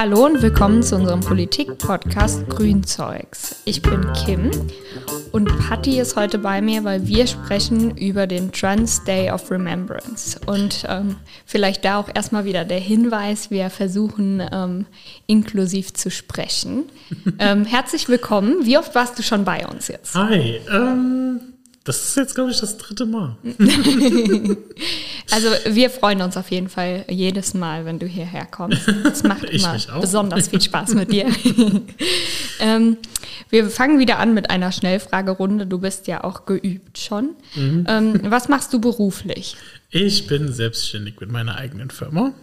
[0.00, 3.56] Hallo und willkommen zu unserem Politik-Podcast Grünzeugs.
[3.64, 4.48] Ich bin Kim
[5.32, 10.38] und Patti ist heute bei mir, weil wir sprechen über den Trans Day of Remembrance.
[10.46, 14.86] Und ähm, vielleicht da auch erstmal wieder der Hinweis, wir versuchen ähm,
[15.26, 16.84] inklusiv zu sprechen.
[17.40, 18.64] ähm, herzlich willkommen.
[18.64, 20.14] Wie oft warst du schon bei uns jetzt?
[20.14, 21.40] Hi, ähm,
[21.88, 23.38] das ist jetzt, glaube ich, das dritte Mal.
[25.30, 28.86] also wir freuen uns auf jeden Fall jedes Mal, wenn du hierher kommst.
[28.86, 31.26] Es macht immer besonders viel Spaß mit dir.
[32.60, 32.98] ähm,
[33.48, 35.66] wir fangen wieder an mit einer Schnellfragerunde.
[35.66, 37.30] Du bist ja auch geübt schon.
[37.54, 37.86] Mhm.
[37.88, 39.56] Ähm, was machst du beruflich?
[39.88, 42.34] Ich bin selbstständig mit meiner eigenen Firma.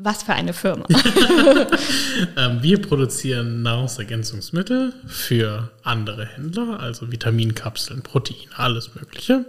[0.00, 0.86] Was für eine Firma?
[2.36, 9.44] ähm, wir produzieren Nahrungsergänzungsmittel für andere Händler, also Vitaminkapseln, Protein, alles Mögliche.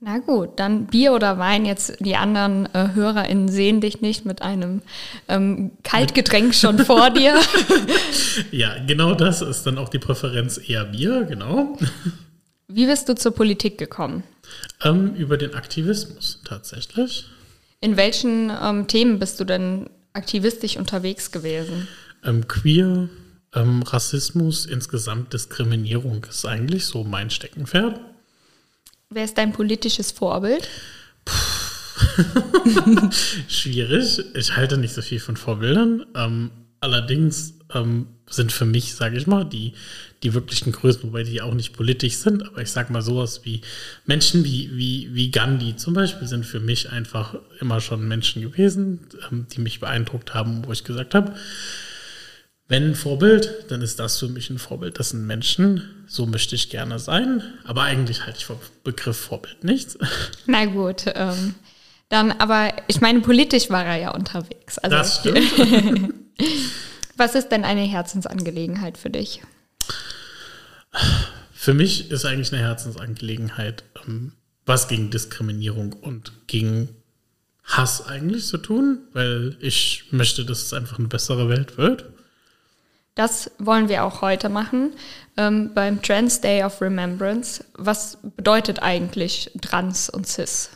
[0.00, 1.64] Na gut, dann Bier oder Wein.
[1.64, 4.82] Jetzt die anderen äh, HörerInnen sehen dich nicht mit einem
[5.28, 7.40] ähm, Kaltgetränk schon vor dir.
[8.50, 11.78] ja, genau das ist dann auch die Präferenz eher Bier, genau.
[12.68, 14.24] Wie bist du zur Politik gekommen?
[14.82, 17.26] Ähm, über den Aktivismus tatsächlich.
[17.82, 21.88] In welchen ähm, Themen bist du denn aktivistisch unterwegs gewesen?
[22.24, 23.08] Ähm, queer,
[23.54, 28.00] ähm, Rassismus, insgesamt Diskriminierung ist eigentlich so mein Steckenpferd.
[29.10, 30.68] Wer ist dein politisches Vorbild?
[33.48, 34.24] Schwierig.
[34.34, 36.06] Ich halte nicht so viel von Vorbildern.
[36.14, 39.74] Ähm, allerdings ähm, sind für mich, sage ich mal, die,
[40.22, 43.60] die wirklichen Größen, wobei die auch nicht politisch sind, aber ich sage mal sowas wie
[44.06, 49.00] Menschen wie, wie, wie Gandhi zum Beispiel sind für mich einfach immer schon Menschen gewesen,
[49.30, 51.34] ähm, die mich beeindruckt haben, wo ich gesagt habe,
[52.68, 54.98] wenn ein Vorbild, dann ist das für mich ein Vorbild.
[54.98, 59.62] Das sind Menschen, so möchte ich gerne sein, aber eigentlich halte ich vom Begriff Vorbild
[59.62, 59.98] nichts.
[60.46, 61.54] Na gut, ähm,
[62.08, 64.78] dann, aber ich meine, politisch war er ja unterwegs.
[64.78, 66.14] Also das stimmt.
[67.22, 69.42] Was ist denn eine Herzensangelegenheit für dich?
[71.52, 74.32] Für mich ist eigentlich eine Herzensangelegenheit, ähm,
[74.66, 76.88] was gegen Diskriminierung und gegen
[77.62, 82.06] Hass eigentlich zu tun, weil ich möchte, dass es einfach eine bessere Welt wird.
[83.14, 84.92] Das wollen wir auch heute machen
[85.36, 87.64] ähm, beim Trans Day of Remembrance.
[87.74, 90.70] Was bedeutet eigentlich Trans und Cis?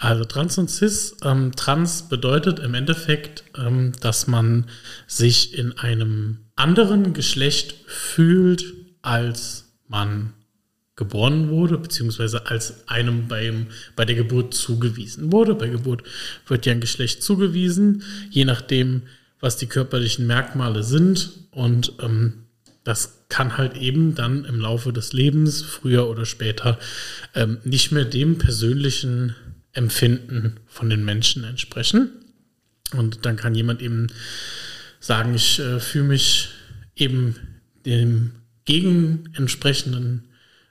[0.00, 1.14] Also Trans und Cis.
[1.22, 4.64] Ähm, Trans bedeutet im Endeffekt, ähm, dass man
[5.06, 8.64] sich in einem anderen Geschlecht fühlt,
[9.02, 10.32] als man
[10.96, 15.54] geboren wurde, beziehungsweise als einem beim, bei der Geburt zugewiesen wurde.
[15.54, 16.02] Bei Geburt
[16.46, 19.02] wird ja ein Geschlecht zugewiesen, je nachdem,
[19.38, 21.30] was die körperlichen Merkmale sind.
[21.50, 22.46] Und ähm,
[22.84, 26.78] das kann halt eben dann im Laufe des Lebens, früher oder später,
[27.34, 29.34] ähm, nicht mehr dem persönlichen
[29.72, 32.10] Empfinden von den Menschen entsprechen.
[32.92, 34.08] Und dann kann jemand eben
[34.98, 36.48] sagen, ich äh, fühle mich
[36.96, 37.36] eben
[37.86, 38.32] dem
[38.64, 40.28] gegen entsprechenden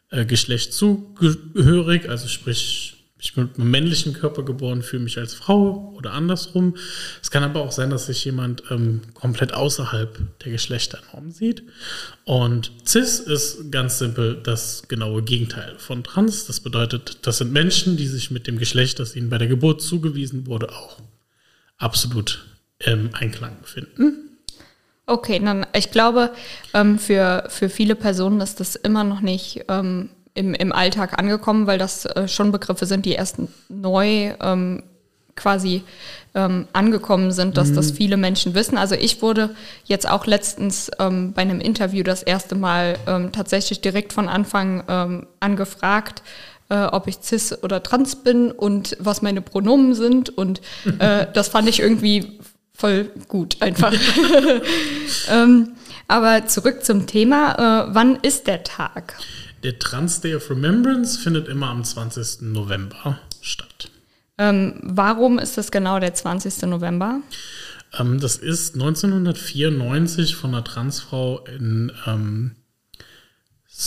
[0.10, 5.34] äh, Geschlecht zugehörig, also sprich, ich bin mit einem männlichen Körper geboren, fühle mich als
[5.34, 6.76] Frau oder andersrum.
[7.22, 11.64] Es kann aber auch sein, dass sich jemand ähm, komplett außerhalb der Geschlechternorm sieht.
[12.24, 16.46] Und cis ist ganz simpel das genaue Gegenteil von trans.
[16.48, 19.82] Das bedeutet, das sind Menschen, die sich mit dem Geschlecht, das ihnen bei der Geburt
[19.82, 20.98] zugewiesen wurde, auch
[21.78, 22.46] absolut
[22.80, 24.30] im Einklang befinden.
[25.06, 26.32] Okay, dann ich glaube,
[26.74, 31.68] ähm, für, für viele Personen ist das immer noch nicht ähm, im, im Alltag angekommen,
[31.68, 33.36] weil das äh, schon Begriffe sind, die erst
[33.68, 34.84] neu ähm,
[35.36, 35.84] quasi
[36.34, 37.76] ähm, angekommen sind, dass mhm.
[37.76, 38.78] das viele Menschen wissen.
[38.78, 39.50] Also ich wurde
[39.84, 44.84] jetzt auch letztens ähm, bei einem Interview das erste Mal ähm, tatsächlich direkt von Anfang
[44.88, 46.24] ähm, angefragt,
[46.70, 50.30] äh, ob ich cis oder trans bin und was meine Pronomen sind.
[50.30, 50.62] Und
[51.00, 52.40] äh, das fand ich irgendwie
[52.74, 53.94] voll gut einfach.
[55.32, 55.74] ähm,
[56.08, 57.88] aber zurück zum Thema.
[57.90, 59.16] Äh, wann ist der Tag?
[59.64, 62.42] Der Trans Day of Remembrance findet immer am 20.
[62.42, 63.92] November statt.
[64.38, 66.64] Ähm, warum ist das genau der 20.
[66.64, 67.22] November?
[67.98, 72.56] Ähm, das ist 1994 von einer Transfrau in ähm,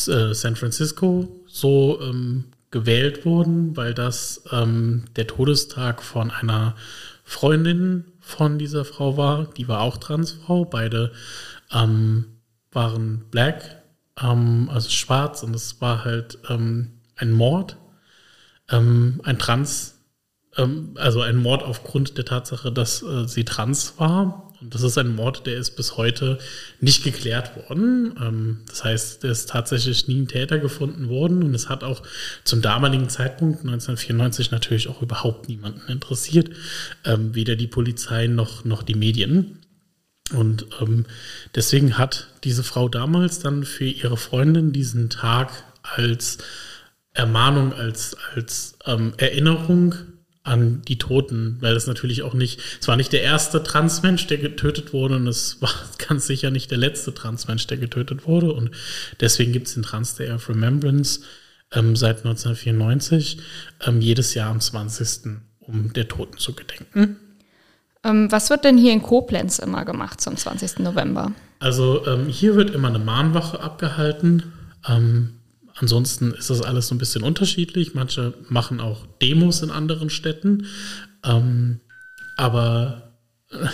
[0.08, 6.75] äh, San Francisco so ähm, gewählt worden, weil das ähm, der Todestag von einer
[7.25, 9.47] Freundin von dieser Frau war.
[9.56, 10.64] Die war auch Transfrau.
[10.64, 11.12] Beide
[11.73, 12.26] ähm,
[12.73, 13.81] waren black,
[14.20, 15.43] ähm, also schwarz.
[15.43, 17.76] Und es war halt ähm, ein Mord.
[18.70, 19.93] Ähm, ein Trans
[20.56, 24.49] ähm, also ein Mord aufgrund der Tatsache, dass äh, sie trans war.
[24.61, 26.38] Und das ist ein Mord, der ist bis heute
[26.81, 28.14] nicht geklärt worden.
[28.20, 32.03] Ähm, das heißt, es ist tatsächlich nie ein Täter gefunden worden und es hat auch
[32.44, 36.50] zum damaligen Zeitpunkt 1994 natürlich auch überhaupt niemanden interessiert,
[37.05, 39.59] ähm, weder die Polizei noch, noch die Medien.
[40.33, 41.07] Und ähm,
[41.55, 45.51] deswegen hat diese Frau damals dann für ihre Freundin diesen Tag
[45.83, 46.39] als
[47.13, 49.95] Ermahnung, als, als ähm, Erinnerung
[50.45, 54.39] an die Toten, weil es natürlich auch nicht, es war nicht der erste Transmensch, der
[54.39, 55.73] getötet wurde und es war
[56.09, 58.71] ganz sicher nicht der letzte Transmensch, der getötet wurde und
[59.21, 61.21] deswegen gibt es den Trans Day of Remembrance
[61.73, 63.39] ähm, seit 1994
[63.87, 65.39] ähm, jedes Jahr am 20.
[65.61, 67.17] um der Toten zu gedenken.
[68.04, 70.81] Ähm, was wird denn hier in Koblenz immer gemacht zum 20.
[70.81, 71.32] November?
[71.60, 74.52] Also ähm, hier wird immer eine Mahnwache abgehalten.
[74.88, 75.34] Ähm,
[75.76, 77.94] Ansonsten ist das alles so ein bisschen unterschiedlich.
[77.94, 80.66] Manche machen auch Demos in anderen Städten.
[81.25, 81.81] Ähm,
[82.37, 83.14] aber
[83.50, 83.69] äh,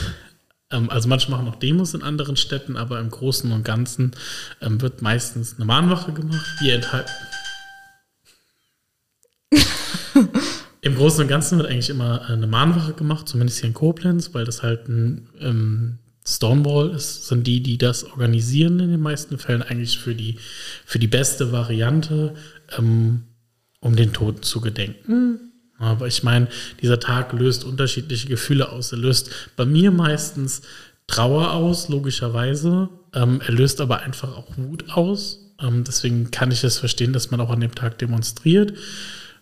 [0.89, 4.13] also manche machen auch Demos in anderen Städten, aber im Großen und Ganzen
[4.61, 6.47] ähm, wird meistens eine Mahnwache gemacht.
[6.61, 7.11] Die enthalten.
[10.89, 14.47] Im Großen und Ganzen wird eigentlich immer eine Mahnwache gemacht, zumindest hier in Koblenz, weil
[14.47, 19.61] das halt ein ähm, Stonewall ist, sind die, die das organisieren in den meisten Fällen
[19.63, 20.39] eigentlich für die,
[20.87, 22.35] für die beste Variante,
[22.79, 23.25] ähm,
[23.81, 25.53] um den Toten zu gedenken.
[25.79, 26.49] Aber ich meine,
[26.81, 28.91] dieser Tag löst unterschiedliche Gefühle aus.
[28.91, 30.63] Er löst bei mir meistens
[31.07, 32.89] Trauer aus, logischerweise.
[33.15, 35.53] Ähm, er löst aber einfach auch Wut aus.
[35.61, 38.73] Ähm, deswegen kann ich es verstehen, dass man auch an dem Tag demonstriert.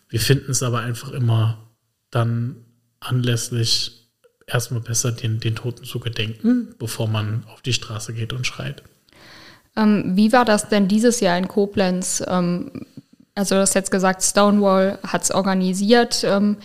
[0.09, 1.71] Wir finden es aber einfach immer
[2.11, 2.65] dann
[3.01, 4.11] anlässlich
[4.47, 8.83] erstmal besser, den, den Toten zu gedenken, bevor man auf die Straße geht und schreit.
[9.77, 12.23] Ähm, wie war das denn dieses Jahr in Koblenz?
[12.27, 12.87] Ähm,
[13.35, 16.25] also du hast jetzt gesagt, Stonewall hat es organisiert.
[16.25, 16.57] Ähm,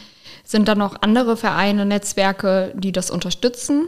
[0.44, 3.88] sind da noch andere Vereine, Netzwerke, die das unterstützen?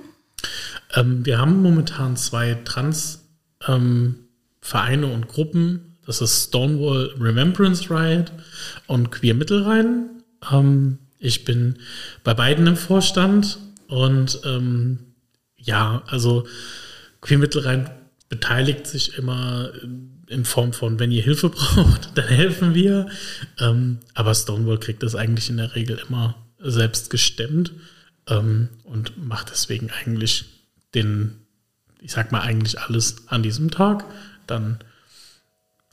[0.93, 5.92] Ähm, wir haben momentan zwei Trans-Vereine und Gruppen.
[6.05, 8.31] Das ist Stonewall Remembrance Riot
[8.87, 10.23] und Queer Mittelrhein.
[10.51, 11.79] Ähm, ich bin
[12.23, 14.99] bei beiden im Vorstand und ähm,
[15.55, 16.45] ja, also
[17.21, 17.89] Queen Mittelrhein
[18.27, 19.71] beteiligt sich immer
[20.27, 23.07] in Form von, wenn ihr Hilfe braucht, dann helfen wir.
[23.59, 27.71] Ähm, aber Stonewall kriegt das eigentlich in der Regel immer selbst gestemmt
[28.27, 30.45] ähm, und macht deswegen eigentlich
[30.93, 31.45] den,
[32.01, 34.05] ich sag mal, eigentlich alles an diesem Tag.
[34.47, 34.79] Dann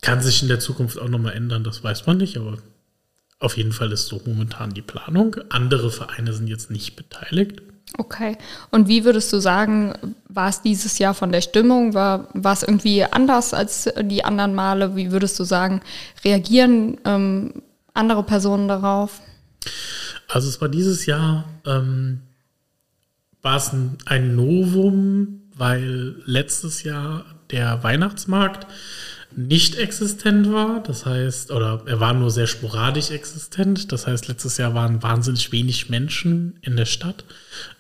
[0.01, 2.59] kann sich in der Zukunft auch nochmal ändern, das weiß man nicht, aber
[3.39, 5.37] auf jeden Fall ist so momentan die Planung.
[5.49, 7.63] Andere Vereine sind jetzt nicht beteiligt.
[7.99, 8.37] Okay.
[8.71, 9.95] Und wie würdest du sagen,
[10.29, 11.95] war es dieses Jahr von der Stimmung?
[11.95, 14.95] War, war es irgendwie anders als die anderen Male?
[14.95, 15.81] Wie würdest du sagen,
[16.25, 17.63] reagieren ähm,
[17.95, 19.21] andere Personen darauf?
[20.29, 22.21] Also es war dieses Jahr, ähm,
[23.43, 28.67] war es ein, ein Novum, weil letztes Jahr der Weihnachtsmarkt
[29.37, 30.83] nicht existent war.
[30.83, 33.93] Das heißt, oder er war nur sehr sporadisch existent.
[33.93, 37.25] Das heißt, letztes Jahr waren wahnsinnig wenig Menschen in der Stadt.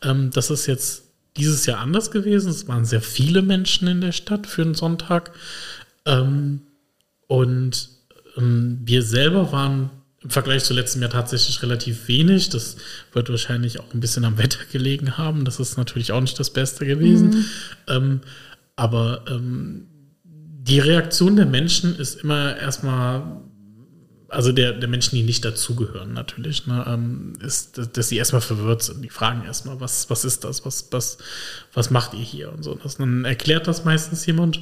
[0.02, 1.04] Ähm, das ist jetzt
[1.36, 2.50] dieses Jahr anders gewesen.
[2.50, 5.32] Es waren sehr viele Menschen in der Stadt für einen Sonntag.
[6.06, 6.62] Ähm,
[7.26, 7.88] und
[8.36, 9.90] ähm, wir selber waren
[10.22, 12.50] im Vergleich zu letztem Jahr tatsächlich relativ wenig.
[12.50, 12.76] Das
[13.12, 15.44] wird wahrscheinlich auch ein bisschen am Wetter gelegen haben.
[15.44, 17.30] Das ist natürlich auch nicht das Beste gewesen.
[17.30, 17.44] Mhm.
[17.88, 18.20] Ähm,
[18.76, 19.86] aber ähm,
[20.62, 23.40] die Reaktion der Menschen ist immer erstmal,
[24.28, 28.82] also der, der Menschen, die nicht dazugehören natürlich, ne, ähm, ist, dass, sie erstmal verwirrt
[28.82, 29.02] sind.
[29.02, 31.16] Die fragen erstmal, was, was ist das, was, was,
[31.72, 32.74] was macht ihr hier und so.
[32.74, 34.60] Das, dann erklärt das meistens jemand.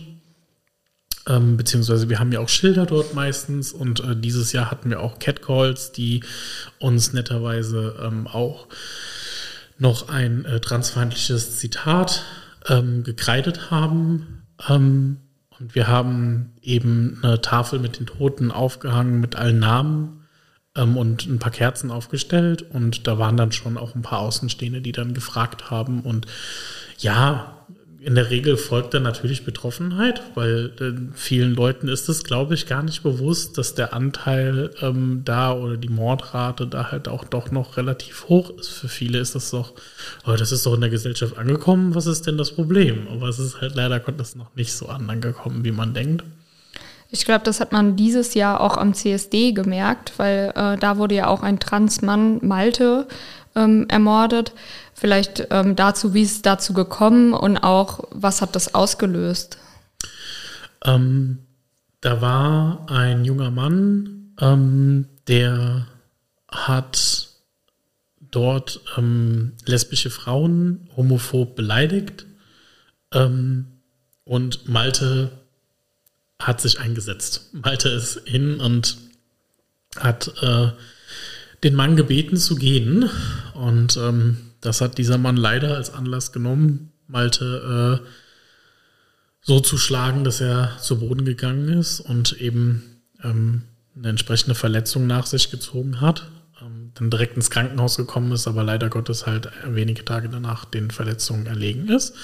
[1.27, 5.01] Ähm, beziehungsweise wir haben ja auch Schilder dort meistens und äh, dieses Jahr hatten wir
[5.01, 6.23] auch Catcalls, die
[6.79, 8.69] uns netterweise ähm, auch
[9.79, 12.25] noch ein äh, transfeindliches Zitat
[12.69, 14.45] ähm, gekreidet haben.
[14.69, 15.19] Ähm,
[15.61, 20.27] und wir haben eben eine Tafel mit den Toten aufgehangen mit allen Namen
[20.77, 22.63] ähm, und ein paar Kerzen aufgestellt.
[22.63, 26.01] Und da waren dann schon auch ein paar Außenstehende, die dann gefragt haben.
[26.03, 26.27] Und
[26.99, 27.58] ja,
[28.01, 32.67] in der Regel folgt dann natürlich Betroffenheit, weil äh, vielen Leuten ist es, glaube ich,
[32.67, 37.51] gar nicht bewusst, dass der Anteil ähm, da oder die Mordrate da halt auch doch
[37.51, 38.69] noch relativ hoch ist.
[38.69, 39.73] Für viele ist das doch,
[40.27, 43.09] oh, das ist doch in der Gesellschaft angekommen, was ist denn das Problem?
[43.11, 46.23] Aber es ist halt leider Gottes noch nicht so angekommen, wie man denkt.
[47.11, 51.15] Ich glaube, das hat man dieses Jahr auch am CSD gemerkt, weil äh, da wurde
[51.15, 53.09] ja auch ein Transmann, Malte,
[53.57, 54.53] ähm, ermordet.
[54.99, 59.59] Vielleicht ähm, dazu, wie ist es dazu gekommen und auch, was hat das ausgelöst?
[60.85, 61.39] Ähm,
[62.01, 65.87] da war ein junger Mann, ähm, der
[66.51, 67.29] hat
[68.33, 72.27] dort ähm, lesbische Frauen homophob beleidigt.
[73.13, 73.67] Ähm,
[74.25, 75.31] und Malte
[76.41, 77.51] hat sich eingesetzt.
[77.53, 78.99] Malte ist hin und
[79.97, 80.73] hat äh,
[81.63, 83.09] den Mann gebeten zu gehen.
[83.55, 88.07] Und ähm, das hat dieser Mann leider als Anlass genommen, Malte äh,
[89.41, 93.63] so zu schlagen, dass er zu Boden gegangen ist und eben ähm,
[93.97, 96.31] eine entsprechende Verletzung nach sich gezogen hat.
[96.61, 100.91] Ähm, dann direkt ins Krankenhaus gekommen ist, aber leider Gottes halt wenige Tage danach den
[100.91, 102.15] Verletzungen erlegen ist.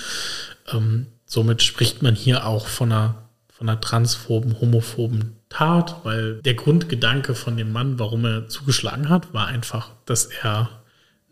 [0.72, 6.54] Ähm, somit spricht man hier auch von einer, von einer transphoben, homophoben Tat, weil der
[6.54, 10.68] Grundgedanke von dem Mann, warum er zugeschlagen hat, war einfach, dass er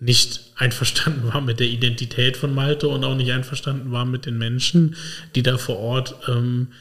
[0.02, 4.36] nicht einverstanden war mit der Identität von Malte und auch nicht einverstanden war mit den
[4.36, 4.96] Menschen,
[5.36, 6.72] die da vor Ort ähm,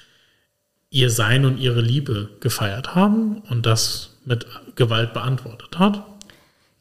[0.89, 6.03] ihr Sein und ihre Liebe gefeiert haben und das mit Gewalt beantwortet hat.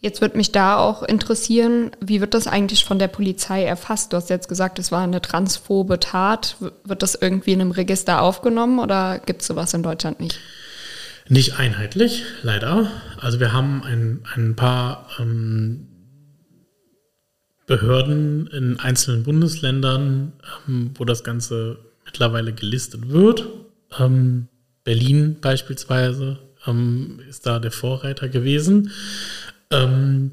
[0.01, 4.13] Jetzt würde mich da auch interessieren, wie wird das eigentlich von der Polizei erfasst?
[4.13, 6.57] Du hast jetzt gesagt, es war eine transphobe Tat.
[6.85, 10.41] Wird das irgendwie in einem Register aufgenommen oder gibt es sowas in Deutschland nicht?
[11.29, 12.91] Nicht einheitlich, leider.
[13.21, 15.90] Also wir haben ein, ein paar ähm,
[17.71, 20.33] Behörden in einzelnen Bundesländern,
[20.67, 23.47] ähm, wo das Ganze mittlerweile gelistet wird.
[23.97, 24.49] Ähm,
[24.83, 28.91] Berlin beispielsweise ähm, ist da der Vorreiter gewesen.
[29.71, 30.33] Ähm,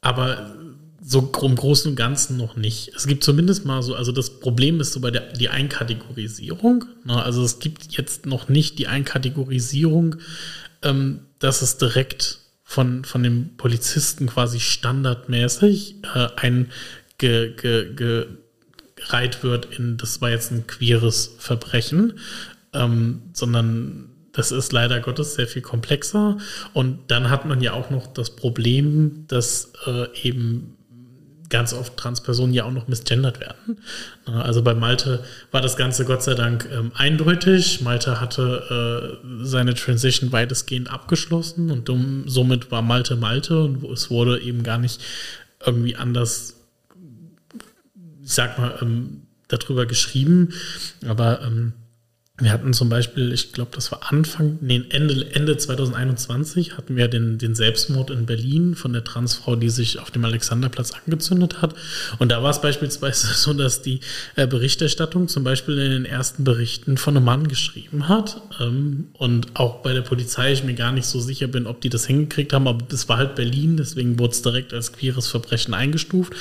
[0.00, 0.54] aber
[1.02, 2.92] so im Großen und Ganzen noch nicht.
[2.94, 6.84] Es gibt zumindest mal so, also das Problem ist so bei der die Einkategorisierung.
[7.02, 7.20] Ne?
[7.20, 10.14] Also es gibt jetzt noch nicht die Einkategorisierung,
[10.82, 12.38] ähm, dass es direkt
[12.70, 16.70] von, von dem Polizisten quasi standardmäßig äh, ein
[17.16, 17.94] ge, ge,
[19.42, 22.18] wird in, das war jetzt ein queeres Verbrechen,
[22.74, 26.36] ähm, sondern das ist leider Gottes sehr viel komplexer.
[26.74, 30.76] Und dann hat man ja auch noch das Problem, dass äh, eben
[31.48, 33.80] ganz oft Transpersonen ja auch noch misgendert werden.
[34.26, 37.80] Also bei Malte war das Ganze Gott sei Dank ähm, eindeutig.
[37.80, 44.10] Malte hatte äh, seine Transition weitestgehend abgeschlossen und um, somit war Malte Malte und es
[44.10, 45.00] wurde eben gar nicht
[45.64, 46.54] irgendwie anders,
[48.22, 50.52] ich sag mal, ähm, darüber geschrieben.
[51.06, 51.72] Aber ähm,
[52.40, 57.08] wir hatten zum Beispiel, ich glaube, das war Anfang, nee, Ende, Ende 2021 hatten wir
[57.08, 61.74] den, den Selbstmord in Berlin von der Transfrau, die sich auf dem Alexanderplatz angezündet hat.
[62.20, 64.00] Und da war es beispielsweise so, dass die
[64.36, 68.40] äh, Berichterstattung zum Beispiel in den ersten Berichten von einem Mann geschrieben hat.
[68.60, 71.88] Ähm, und auch bei der Polizei ich mir gar nicht so sicher bin, ob die
[71.88, 75.74] das hingekriegt haben, aber es war halt Berlin, deswegen wurde es direkt als queeres Verbrechen
[75.74, 76.32] eingestuft.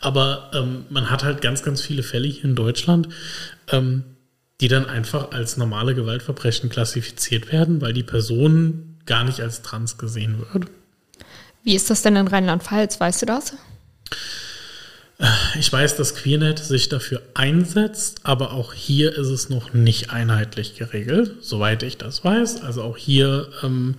[0.00, 3.08] Aber ähm, man hat halt ganz, ganz viele Fälle hier in Deutschland.
[3.70, 4.02] Ähm,
[4.64, 9.98] die dann einfach als normale Gewaltverbrechen klassifiziert werden, weil die Person gar nicht als trans
[9.98, 10.68] gesehen wird.
[11.64, 12.98] Wie ist das denn in Rheinland-Pfalz?
[12.98, 13.52] Weißt du das?
[15.58, 20.76] Ich weiß, dass Queernet sich dafür einsetzt, aber auch hier ist es noch nicht einheitlich
[20.76, 22.62] geregelt, soweit ich das weiß.
[22.62, 23.96] Also auch hier ähm,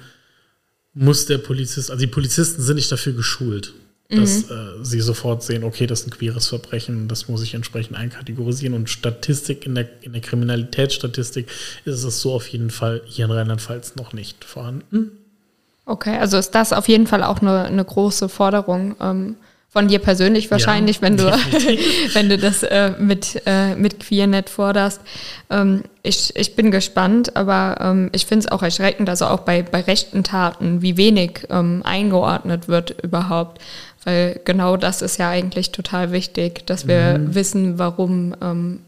[0.96, 3.76] muss der Polizist, also die Polizisten sind nicht dafür geschult
[4.10, 4.56] dass mhm.
[4.82, 8.76] äh, sie sofort sehen, okay, das ist ein queeres Verbrechen, das muss ich entsprechend einkategorisieren.
[8.76, 11.48] Und Statistik, in der, in der Kriminalitätsstatistik
[11.86, 15.12] ist es so auf jeden Fall hier in Rheinland-Pfalz noch nicht vorhanden.
[15.86, 19.36] Okay, also ist das auf jeden Fall auch eine, eine große Forderung ähm,
[19.76, 21.26] von dir persönlich wahrscheinlich, ja, wenn du
[22.14, 25.02] wenn du das äh, mit äh, mit Queernet forderst.
[25.50, 29.64] Ähm, ich, ich bin gespannt, aber ähm, ich finde es auch erschreckend, also auch bei
[29.64, 33.62] bei rechten Taten, wie wenig ähm, eingeordnet wird überhaupt.
[34.06, 37.36] Weil genau das ist ja eigentlich total wichtig, dass wir mhm.
[37.36, 38.80] wissen, warum ähm,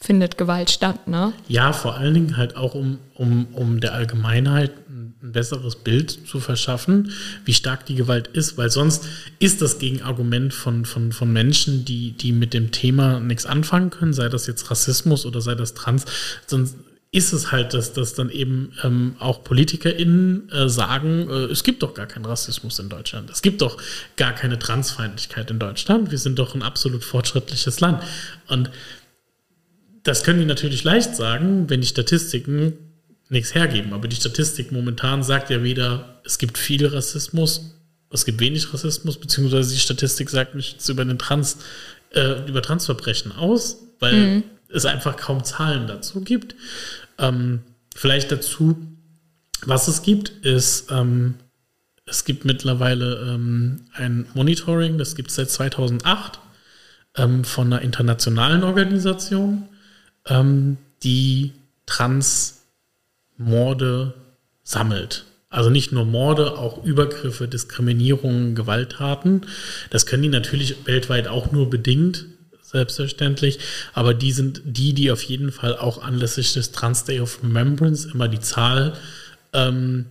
[0.00, 1.32] findet Gewalt statt, ne?
[1.48, 6.40] Ja, vor allen Dingen halt auch, um, um, um der Allgemeinheit ein besseres Bild zu
[6.40, 7.12] verschaffen,
[7.44, 9.04] wie stark die Gewalt ist, weil sonst
[9.38, 14.12] ist das Gegenargument von, von, von Menschen, die, die mit dem Thema nichts anfangen können,
[14.12, 16.06] sei das jetzt Rassismus oder sei das Trans,
[16.46, 16.74] sonst
[17.14, 21.82] ist es halt, dass, dass dann eben ähm, auch PolitikerInnen äh, sagen, äh, es gibt
[21.82, 23.28] doch gar keinen Rassismus in Deutschland.
[23.28, 23.76] Es gibt doch
[24.16, 26.10] gar keine Transfeindlichkeit in Deutschland.
[26.10, 28.02] Wir sind doch ein absolut fortschrittliches Land.
[28.48, 28.70] Und
[30.04, 32.78] das können die natürlich leicht sagen, wenn die Statistiken
[33.28, 33.92] nichts hergeben.
[33.92, 37.74] Aber die Statistik momentan sagt ja weder, es gibt viel Rassismus,
[38.10, 41.58] es gibt wenig Rassismus, beziehungsweise die Statistik sagt nichts über den Trans,
[42.14, 44.44] äh, über Transverbrechen aus, weil mhm.
[44.70, 46.54] es einfach kaum Zahlen dazu gibt.
[47.22, 47.60] Ähm,
[47.94, 48.76] vielleicht dazu,
[49.64, 51.36] was es gibt, ist, ähm,
[52.04, 56.40] es gibt mittlerweile ähm, ein Monitoring, das gibt es seit 2008
[57.16, 59.68] ähm, von einer internationalen Organisation,
[60.26, 61.52] ähm, die
[61.86, 64.14] Transmorde
[64.64, 65.26] sammelt.
[65.48, 69.42] Also nicht nur Morde, auch Übergriffe, Diskriminierungen, Gewalttaten.
[69.90, 72.24] Das können die natürlich weltweit auch nur bedingt,
[72.72, 73.58] selbstverständlich.
[73.92, 78.08] Aber die sind die, die auf jeden Fall auch anlässlich des Trans Day of Remembrance
[78.12, 78.94] immer die Zahl
[79.52, 80.06] ähm,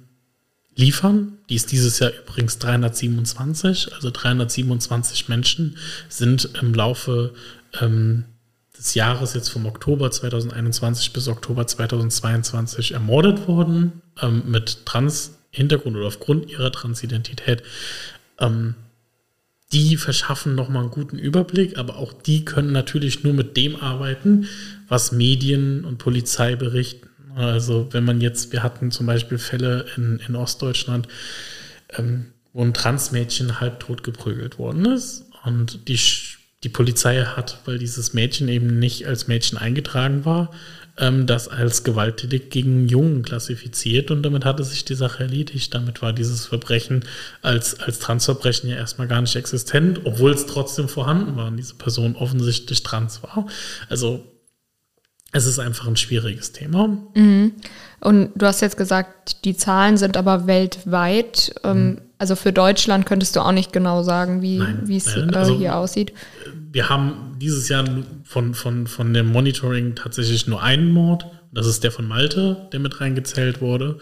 [0.76, 1.38] liefern.
[1.50, 3.94] Die ist dieses Jahr übrigens 327.
[3.94, 5.78] Also 327 Menschen
[6.08, 7.34] sind im Laufe
[7.82, 8.26] ähm,
[8.78, 16.08] des Jahres, jetzt vom Oktober 2021 bis Oktober 2022, ermordet worden ähm, mit Trans-Hintergrund oder
[16.08, 17.64] aufgrund ihrer Transidentität.
[18.40, 18.76] Ähm,
[19.74, 24.48] die verschaffen nochmal einen guten Überblick, aber auch die können natürlich nur mit dem arbeiten,
[24.88, 27.08] was Medien und Polizei berichten.
[27.36, 31.08] Also wenn man jetzt, wir hatten zum Beispiel Fälle in, in Ostdeutschland,
[31.98, 35.98] ähm, wo ein Transmädchen halbtot geprügelt worden ist und die
[36.64, 40.52] die Polizei hat, weil dieses Mädchen eben nicht als Mädchen eingetragen war,
[40.98, 45.74] ähm, das als gewalttätig gegen Jungen klassifiziert und damit hatte sich die Sache erledigt.
[45.74, 47.06] Damit war dieses Verbrechen
[47.42, 51.76] als, als Transverbrechen ja erstmal gar nicht existent, obwohl es trotzdem vorhanden war und diese
[51.76, 53.48] Person offensichtlich trans war.
[53.90, 54.24] Also
[55.32, 56.98] es ist einfach ein schwieriges Thema.
[57.16, 57.54] Mhm.
[58.02, 61.54] Und du hast jetzt gesagt, die Zahlen sind aber weltweit.
[61.64, 62.02] Ähm, mhm.
[62.18, 64.62] Also für Deutschland könntest du auch nicht genau sagen, wie
[64.96, 66.14] es äh, also, hier aussieht.
[66.72, 67.86] Wir haben dieses Jahr
[68.24, 71.26] von, von, von dem Monitoring tatsächlich nur einen Mord.
[71.54, 74.00] Das ist der von Malte, der mit reingezählt wurde.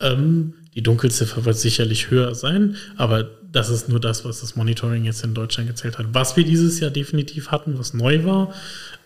[0.00, 5.04] Ähm, die Dunkelziffer wird sicherlich höher sein, aber das ist nur das, was das Monitoring
[5.04, 6.06] jetzt in Deutschland gezählt hat.
[6.12, 8.54] Was wir dieses Jahr definitiv hatten, was neu war,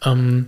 [0.04, 0.47] ähm,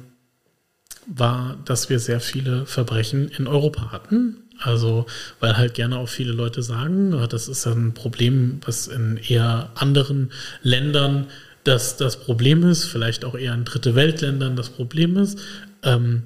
[1.07, 4.39] war, dass wir sehr viele Verbrechen in Europa hatten.
[4.59, 5.07] Also,
[5.39, 10.33] weil halt gerne auch viele Leute sagen, das ist ein Problem, was in eher anderen
[10.63, 11.27] Ländern
[11.65, 15.39] das, das Problem ist, vielleicht auch eher in Dritte Weltländern das Problem ist.
[15.83, 16.23] Ähm,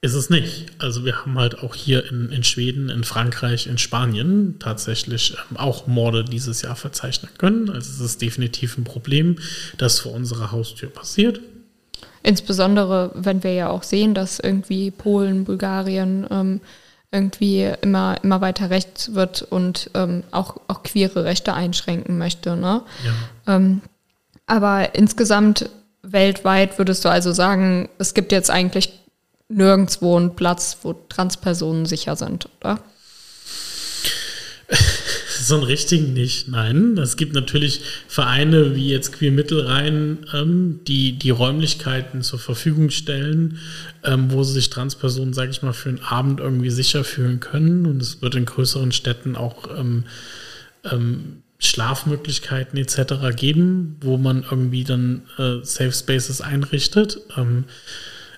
[0.00, 0.66] ist es nicht.
[0.78, 5.56] Also wir haben halt auch hier in, in Schweden, in Frankreich, in Spanien tatsächlich ähm,
[5.56, 7.68] auch Morde dieses Jahr verzeichnen können.
[7.68, 9.36] Also es ist definitiv ein Problem,
[9.76, 11.40] das vor unserer Haustür passiert.
[12.28, 16.60] Insbesondere, wenn wir ja auch sehen, dass irgendwie Polen, Bulgarien ähm,
[17.10, 22.54] irgendwie immer, immer weiter rechts wird und ähm, auch, auch queere Rechte einschränken möchte.
[22.54, 22.82] Ne?
[23.46, 23.56] Ja.
[23.56, 23.80] Ähm,
[24.44, 25.70] aber insgesamt
[26.02, 28.92] weltweit würdest du also sagen, es gibt jetzt eigentlich
[29.48, 32.78] nirgendwo einen Platz, wo Transpersonen sicher sind, oder?
[35.46, 36.98] So einen richtigen nicht, nein.
[36.98, 43.58] Es gibt natürlich Vereine wie jetzt Queer Mittelrhein, ähm, die die Räumlichkeiten zur Verfügung stellen,
[44.04, 47.86] ähm, wo sich Transpersonen, sage ich mal, für einen Abend irgendwie sicher fühlen können.
[47.86, 50.04] Und es wird in größeren Städten auch ähm,
[50.84, 53.34] ähm Schlafmöglichkeiten etc.
[53.34, 57.20] geben, wo man irgendwie dann äh, Safe Spaces einrichtet.
[57.36, 57.64] Ähm,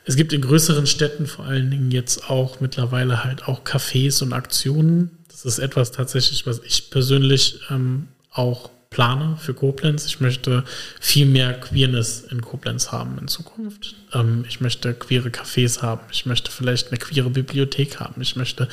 [0.07, 4.33] es gibt in größeren Städten vor allen Dingen jetzt auch mittlerweile halt auch Cafés und
[4.33, 5.11] Aktionen,
[5.42, 10.05] das ist etwas tatsächlich, was ich persönlich ähm, auch plane für Koblenz.
[10.07, 10.64] Ich möchte
[11.00, 13.94] viel mehr Queerness in Koblenz haben in Zukunft.
[14.12, 16.00] Ähm, ich möchte queere Cafés haben.
[16.11, 18.20] Ich möchte vielleicht eine queere Bibliothek haben.
[18.20, 18.68] Ich möchte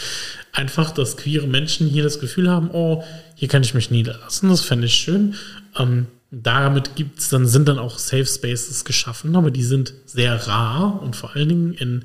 [0.53, 3.03] einfach, dass queere Menschen hier das Gefühl haben, oh,
[3.36, 4.49] hier kann ich mich niederlassen.
[4.49, 5.36] Das fände ich schön.
[5.77, 11.01] Ähm, damit gibt's dann, sind dann auch Safe Spaces geschaffen, aber die sind sehr rar
[11.01, 12.03] und vor allen Dingen in,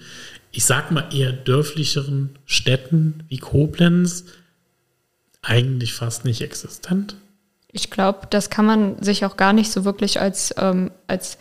[0.52, 4.26] ich sag mal, eher dörflicheren Städten wie Koblenz
[5.42, 7.16] eigentlich fast nicht existent.
[7.72, 11.38] Ich glaube, das kann man sich auch gar nicht so wirklich als, ähm, als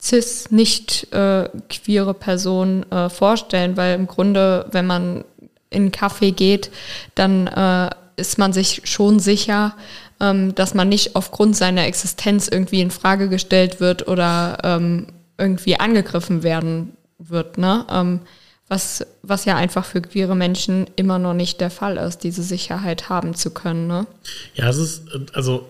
[0.00, 5.24] cis nicht äh, queere Person äh, vorstellen, weil im Grunde, wenn man
[5.70, 6.70] in einen Café geht,
[7.14, 9.76] dann äh, ist man sich schon sicher,
[10.20, 15.78] ähm, dass man nicht aufgrund seiner Existenz irgendwie in Frage gestellt wird oder ähm, irgendwie
[15.78, 17.58] angegriffen werden wird.
[17.58, 18.20] Ne?
[18.68, 23.10] Was, was ja einfach für queere Menschen immer noch nicht der Fall ist, diese Sicherheit
[23.10, 23.86] haben zu können.
[23.86, 24.06] Ne?
[24.54, 25.02] Ja, es ist,
[25.34, 25.68] also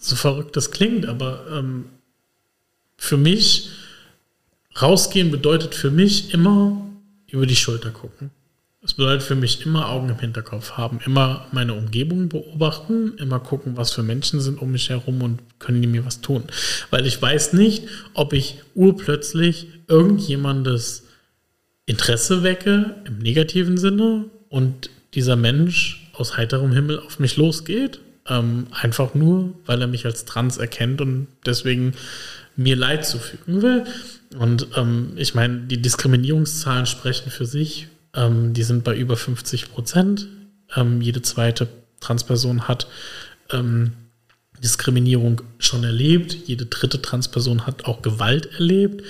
[0.00, 1.84] so verrückt das klingt, aber ähm,
[2.96, 3.70] für mich,
[4.80, 6.86] rausgehen bedeutet für mich immer
[7.28, 8.30] über die Schulter gucken.
[8.84, 13.76] Es bedeutet für mich immer Augen im Hinterkopf haben, immer meine Umgebung beobachten, immer gucken,
[13.76, 16.42] was für Menschen sind um mich herum und können die mir was tun.
[16.90, 21.04] Weil ich weiß nicht, ob ich urplötzlich irgendjemandes
[21.86, 28.00] Interesse wecke im negativen Sinne und dieser Mensch aus heiterem Himmel auf mich losgeht.
[28.28, 31.94] Ähm, einfach nur, weil er mich als trans erkennt und deswegen
[32.54, 33.84] mir Leid zufügen will.
[34.38, 37.88] Und ähm, ich meine, die Diskriminierungszahlen sprechen für sich.
[38.14, 40.28] Ähm, die sind bei über 50 Prozent.
[40.76, 41.68] Ähm, jede zweite
[42.00, 42.86] Transperson hat
[43.50, 43.92] ähm,
[44.62, 46.36] Diskriminierung schon erlebt.
[46.46, 49.02] Jede dritte Transperson hat auch Gewalt erlebt.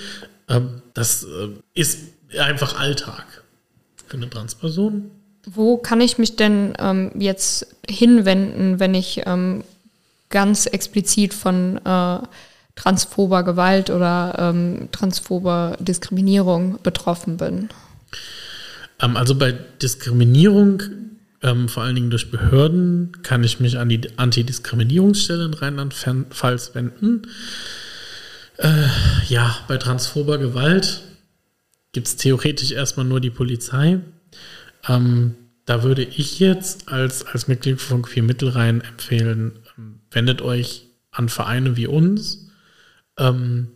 [0.49, 3.25] Ähm, das äh, ist einfach Alltag
[4.07, 5.11] für eine Transperson.
[5.45, 9.63] Wo kann ich mich denn ähm, jetzt hinwenden, wenn ich ähm,
[10.29, 12.19] ganz explizit von äh,
[12.75, 17.69] transphober Gewalt oder ähm, transphober Diskriminierung betroffen bin?
[19.01, 20.81] Ähm, also bei Diskriminierung,
[21.41, 27.23] ähm, vor allen Dingen durch Behörden, kann ich mich an die Antidiskriminierungsstelle in Rheinland-Pfalz wenden.
[28.57, 28.87] Äh,
[29.27, 31.01] ja, bei transphober Gewalt
[31.93, 33.99] gibt es theoretisch erstmal nur die Polizei.
[34.87, 40.89] Ähm, da würde ich jetzt als, als Mitglied von Queer Mittelrhein empfehlen, ähm, wendet euch
[41.11, 42.49] an Vereine wie uns
[43.17, 43.69] ähm,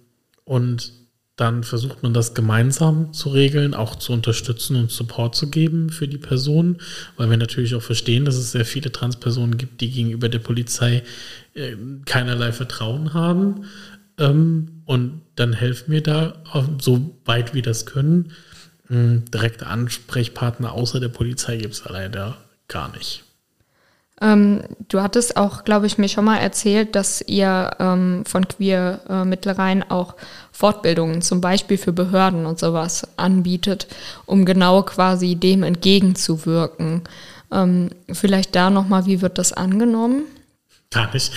[0.44, 0.92] und
[1.38, 6.08] dann versucht man das gemeinsam zu regeln, auch zu unterstützen und Support zu geben für
[6.08, 6.78] die Person,
[7.16, 11.04] weil wir natürlich auch verstehen, dass es sehr viele Transpersonen gibt, die gegenüber der Polizei
[11.54, 11.76] äh,
[12.06, 13.66] keinerlei Vertrauen haben.
[14.18, 16.34] Ähm, und dann helfen wir da,
[16.80, 18.34] so weit wir das können.
[18.90, 23.24] Ähm, direkte Ansprechpartner außer der Polizei gibt es leider gar nicht.
[24.20, 29.02] Ähm, du hattest auch, glaube ich, mir schon mal erzählt, dass ihr ähm, von Queer
[29.08, 30.16] äh, Mittelrhein auch
[30.52, 33.88] Fortbildungen zum Beispiel für Behörden und sowas anbietet,
[34.26, 37.04] um genau quasi dem entgegenzuwirken.
[37.52, 40.24] Ähm, vielleicht da nochmal, wie wird das angenommen?
[40.90, 41.32] Gar nicht.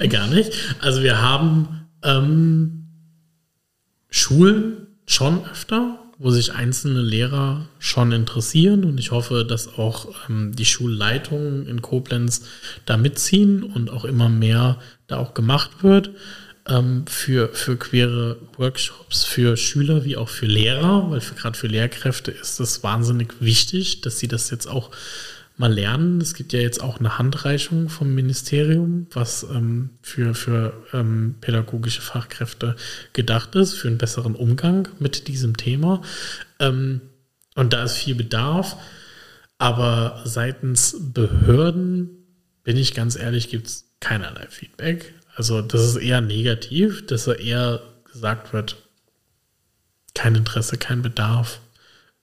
[0.10, 0.52] Gar nicht.
[0.80, 2.86] Also wir haben ähm,
[4.10, 8.84] Schulen schon öfter, wo sich einzelne Lehrer schon interessieren.
[8.84, 12.42] Und ich hoffe, dass auch ähm, die Schulleitungen in Koblenz
[12.86, 16.10] da mitziehen und auch immer mehr da auch gemacht wird
[16.68, 22.30] ähm, für, für queere Workshops, für Schüler wie auch für Lehrer, weil gerade für Lehrkräfte
[22.30, 24.90] ist es wahnsinnig wichtig, dass sie das jetzt auch
[25.58, 26.20] mal lernen.
[26.20, 32.00] Es gibt ja jetzt auch eine Handreichung vom Ministerium, was ähm, für, für ähm, pädagogische
[32.00, 32.76] Fachkräfte
[33.12, 36.02] gedacht ist, für einen besseren Umgang mit diesem Thema.
[36.60, 37.00] Ähm,
[37.54, 38.76] und da ist viel Bedarf.
[39.58, 42.10] Aber seitens Behörden,
[42.62, 45.14] bin ich ganz ehrlich, gibt es keinerlei Feedback.
[45.34, 47.80] Also das ist eher negativ, dass er eher
[48.12, 48.76] gesagt wird,
[50.14, 51.60] kein Interesse, kein Bedarf.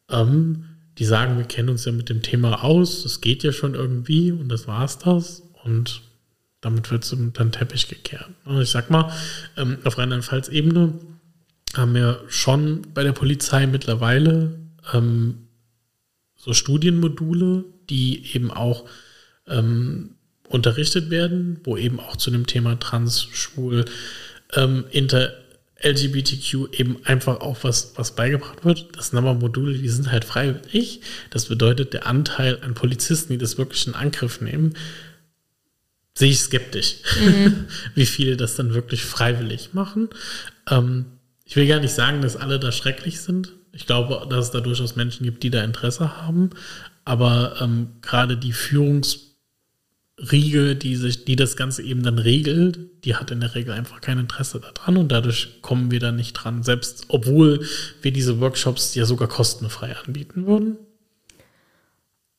[0.09, 3.75] Ähm, die sagen, wir kennen uns ja mit dem Thema aus, das geht ja schon
[3.75, 5.43] irgendwie und das war's das.
[5.63, 6.01] Und
[6.61, 8.29] damit wird es dann Teppich gekehrt.
[8.45, 9.11] Und ich sag mal,
[9.57, 10.93] ähm, auf Rheinland-Pfalz-Ebene
[11.75, 14.57] haben wir schon bei der Polizei mittlerweile
[14.93, 15.47] ähm,
[16.35, 18.85] so Studienmodule, die eben auch
[19.47, 20.11] ähm,
[20.47, 23.85] unterrichtet werden, wo eben auch zu dem Thema Trans, Schwul,
[24.53, 25.33] ähm, Inter,
[25.83, 28.87] LGBTQ eben einfach auch was, was beigebracht wird.
[28.95, 31.01] Das sind aber Module, die sind halt freiwillig.
[31.31, 34.75] Das bedeutet, der Anteil an Polizisten, die das wirklich in Angriff nehmen,
[36.17, 37.65] sehe ich skeptisch, mhm.
[37.95, 40.09] wie viele das dann wirklich freiwillig machen.
[40.69, 41.05] Ähm,
[41.43, 43.51] ich will gar nicht sagen, dass alle da schrecklich sind.
[43.73, 46.51] Ich glaube, dass es da durchaus Menschen gibt, die da Interesse haben.
[47.03, 49.34] Aber ähm, gerade die Führungs-
[50.17, 53.99] Riege, die, sich, die das Ganze eben dann regelt, die hat in der Regel einfach
[53.99, 57.65] kein Interesse daran und dadurch kommen wir da nicht dran, selbst obwohl
[58.01, 60.77] wir diese Workshops ja sogar kostenfrei anbieten würden.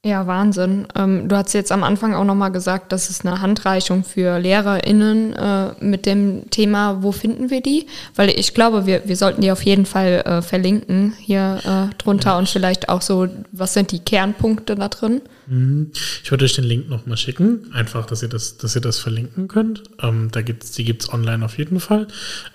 [0.04, 0.86] Ja, Wahnsinn.
[0.94, 5.32] Ähm, du hast jetzt am Anfang auch nochmal gesagt, das ist eine Handreichung für LehrerInnen
[5.32, 7.86] äh, mit dem Thema, wo finden wir die?
[8.14, 12.30] Weil ich glaube, wir, wir sollten die auf jeden Fall äh, verlinken hier äh, drunter
[12.30, 12.38] ja.
[12.38, 15.22] und vielleicht auch so, was sind die Kernpunkte da drin?
[15.48, 15.90] Mhm.
[16.22, 19.48] Ich würde euch den Link nochmal schicken, einfach, dass ihr das, dass ihr das verlinken
[19.48, 19.82] könnt.
[20.00, 22.06] Ähm, da gibt's, die gibt es online auf jeden Fall.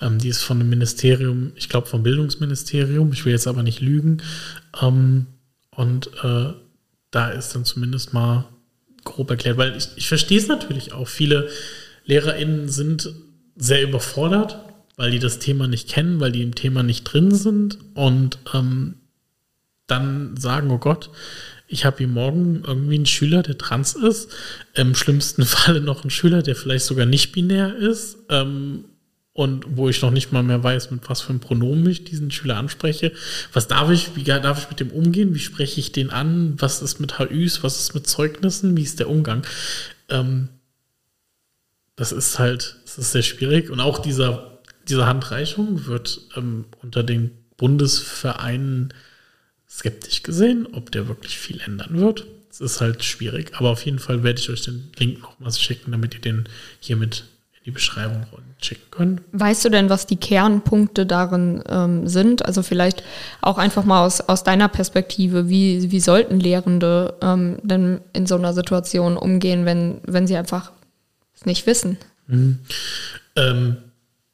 [0.02, 3.82] Ähm, die ist von dem Ministerium, ich glaube vom Bildungsministerium, ich will jetzt aber nicht
[3.82, 4.22] lügen.
[4.82, 5.28] Ähm,
[5.76, 6.54] und äh,
[7.12, 8.46] da ist dann zumindest mal
[9.04, 11.08] grob erklärt, weil ich, ich verstehe es natürlich auch.
[11.08, 11.50] Viele
[12.06, 13.14] LehrerInnen sind
[13.56, 14.60] sehr überfordert,
[14.96, 18.96] weil die das Thema nicht kennen, weil die im Thema nicht drin sind und ähm,
[19.88, 21.10] dann sagen, oh Gott,
[21.68, 24.32] ich habe hier morgen irgendwie einen Schüler, der trans ist,
[24.74, 28.86] im schlimmsten Falle noch einen Schüler, der vielleicht sogar nicht binär ist ähm,
[29.42, 32.30] und wo ich noch nicht mal mehr weiß, mit was für einem Pronomen ich diesen
[32.30, 33.12] Schüler anspreche.
[33.54, 35.34] Was darf ich, wie darf ich mit dem umgehen?
[35.34, 36.54] Wie spreche ich den an?
[36.62, 37.64] Was ist mit HÜs?
[37.64, 38.78] Was ist mit Zeugnissen?
[38.78, 39.44] Wie ist der Umgang?
[40.10, 40.50] Ähm,
[41.96, 43.72] das ist halt, das ist sehr schwierig.
[43.72, 48.94] Und auch dieser, diese Handreichung wird ähm, unter den Bundesvereinen
[49.68, 52.28] skeptisch gesehen, ob der wirklich viel ändern wird.
[52.52, 55.92] Es ist halt schwierig, aber auf jeden Fall werde ich euch den Link nochmals schicken,
[55.92, 56.48] damit ihr den
[56.80, 57.24] hiermit
[57.66, 58.26] die Beschreibung
[58.60, 59.22] schicken könnt.
[59.32, 62.46] Weißt du denn, was die Kernpunkte darin ähm, sind?
[62.46, 63.04] Also vielleicht
[63.42, 68.36] auch einfach mal aus, aus deiner Perspektive, wie, wie sollten Lehrende ähm, denn in so
[68.36, 70.72] einer Situation umgehen, wenn, wenn sie einfach
[71.36, 71.98] es nicht wissen?
[72.28, 72.60] Mhm.
[73.36, 73.78] Ähm,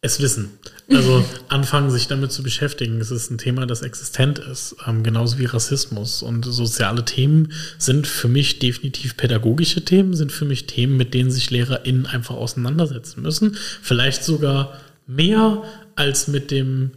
[0.02, 0.58] es wissen.
[0.90, 3.02] Also anfangen, sich damit zu beschäftigen.
[3.02, 6.24] Es ist ein Thema, das existent ist, ähm, genauso wie Rassismus.
[6.24, 11.30] Und soziale Themen sind für mich definitiv pädagogische Themen, sind für mich Themen, mit denen
[11.30, 13.58] sich LehrerInnen einfach auseinandersetzen müssen.
[13.82, 15.64] Vielleicht sogar mehr
[15.96, 16.92] als mit dem,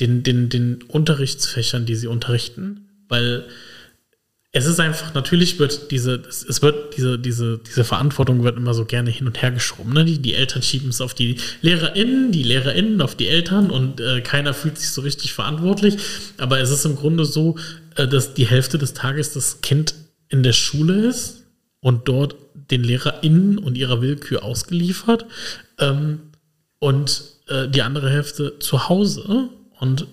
[0.00, 2.88] den, den, den Unterrichtsfächern, die sie unterrichten.
[3.08, 3.46] Weil
[4.58, 8.84] es ist einfach, natürlich wird diese, es wird diese, diese, diese Verantwortung wird immer so
[8.84, 9.92] gerne hin und her geschoben.
[9.92, 10.04] Ne?
[10.04, 14.20] Die, die Eltern schieben es auf die LehrerInnen, die LehrerInnen auf die Eltern und äh,
[14.20, 15.96] keiner fühlt sich so richtig verantwortlich.
[16.38, 17.56] Aber es ist im Grunde so,
[17.94, 19.94] äh, dass die Hälfte des Tages das Kind
[20.28, 21.44] in der Schule ist
[21.80, 25.24] und dort den LehrerInnen und ihrer Willkür ausgeliefert
[25.78, 26.18] ähm,
[26.80, 29.50] und äh, die andere Hälfte zu Hause.
[29.78, 30.08] Und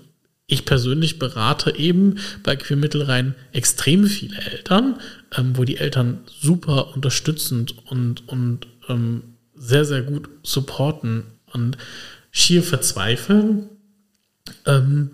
[0.47, 4.99] ich persönlich berate eben bei Queermittelrein extrem viele Eltern,
[5.35, 9.23] ähm, wo die Eltern super unterstützend und, und ähm,
[9.55, 11.77] sehr, sehr gut supporten und
[12.31, 13.69] schier verzweifeln.
[14.65, 15.11] Ähm,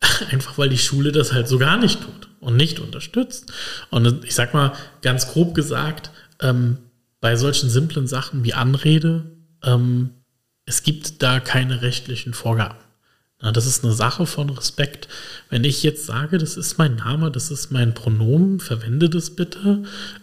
[0.30, 3.52] einfach weil die Schule das halt so gar nicht tut und nicht unterstützt.
[3.90, 6.78] Und ich sag mal, ganz grob gesagt, ähm,
[7.20, 9.30] bei solchen simplen Sachen wie Anrede,
[9.62, 10.10] ähm,
[10.64, 12.81] es gibt da keine rechtlichen Vorgaben.
[13.42, 15.08] Na, das ist eine Sache von Respekt.
[15.50, 19.82] Wenn ich jetzt sage, das ist mein Name, das ist mein Pronomen, verwende das bitte.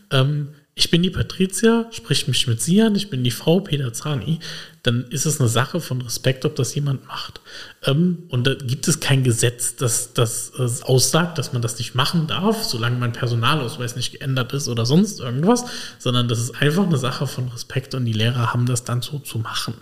[0.10, 3.92] Ähm, ich bin die Patricia, sprich mich mit Sie an, ich bin die Frau Peter
[3.92, 4.40] Zani,
[4.84, 7.42] dann ist es eine Sache von Respekt, ob das jemand macht.
[7.84, 11.96] Ähm, und da gibt es kein Gesetz, das, das äh, aussagt, dass man das nicht
[11.96, 15.66] machen darf, solange mein Personalausweis nicht geändert ist oder sonst irgendwas,
[15.98, 19.20] sondern das ist einfach eine Sache von Respekt und die Lehrer haben das dann so
[19.20, 19.74] zu machen.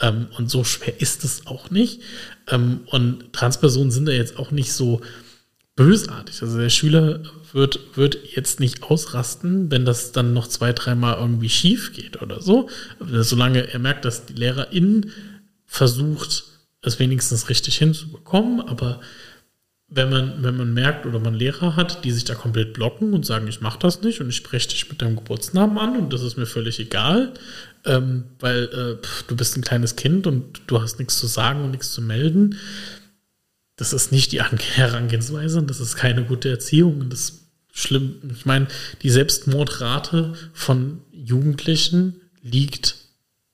[0.00, 2.02] Ähm, und so schwer ist es auch nicht.
[2.48, 5.00] Ähm, und Transpersonen sind da jetzt auch nicht so
[5.76, 6.40] bösartig.
[6.42, 11.48] Also der Schüler wird, wird jetzt nicht ausrasten, wenn das dann noch zwei, dreimal irgendwie
[11.48, 12.68] schief geht oder so.
[13.00, 15.10] Solange er merkt, dass die Lehrerin
[15.66, 16.44] versucht,
[16.82, 19.00] es wenigstens richtig hinzubekommen, aber
[19.94, 23.24] wenn man, wenn man merkt oder man Lehrer hat, die sich da komplett blocken und
[23.24, 26.22] sagen, ich mache das nicht und ich spreche dich mit deinem Geburtsnamen an und das
[26.22, 27.34] ist mir völlig egal,
[27.84, 31.62] ähm, weil äh, pff, du bist ein kleines Kind und du hast nichts zu sagen
[31.62, 32.58] und nichts zu melden.
[33.76, 34.42] Das ist nicht die
[34.74, 37.40] Herangehensweise und das ist keine gute Erziehung und das ist
[37.72, 38.16] schlimm.
[38.32, 38.66] Ich meine,
[39.02, 42.96] die Selbstmordrate von Jugendlichen liegt,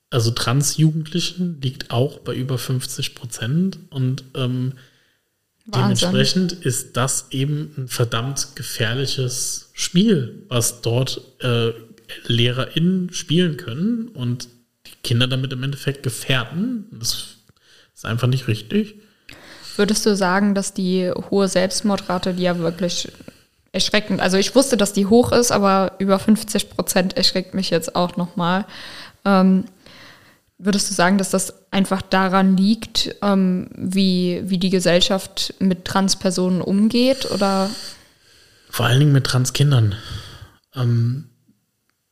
[0.08, 4.72] also Transjugendlichen, liegt auch bei über 50 Prozent und ähm,
[5.66, 11.72] dementsprechend ist das eben ein verdammt gefährliches Spiel, was dort äh,
[12.26, 14.48] LehrerInnen spielen können und
[14.86, 16.86] die Kinder damit im Endeffekt gefährden.
[16.92, 17.36] Das
[17.94, 18.96] ist einfach nicht richtig.
[19.76, 23.08] Würdest du sagen, dass die hohe Selbstmordrate, die ja wirklich
[23.72, 27.94] erschreckend, also ich wusste, dass die hoch ist, aber über 50 Prozent erschreckt mich jetzt
[27.94, 28.66] auch nochmal.
[29.24, 29.64] Ähm,
[30.62, 36.60] würdest du sagen, dass das einfach daran liegt, ähm, wie, wie die Gesellschaft mit Transpersonen
[36.60, 37.30] umgeht?
[37.30, 37.70] Oder?
[38.68, 39.94] Vor allen Dingen mit Transkindern.
[40.74, 41.26] Ähm,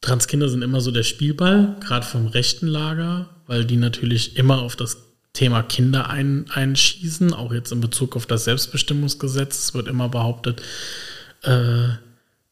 [0.01, 4.77] Transkinder sind immer so der Spielball, gerade vom rechten Lager, weil die natürlich immer auf
[4.77, 4.99] das
[5.33, 9.59] Thema Kinder ein, einschießen, auch jetzt in Bezug auf das Selbstbestimmungsgesetz.
[9.59, 10.63] Es wird immer behauptet,
[11.43, 11.89] äh,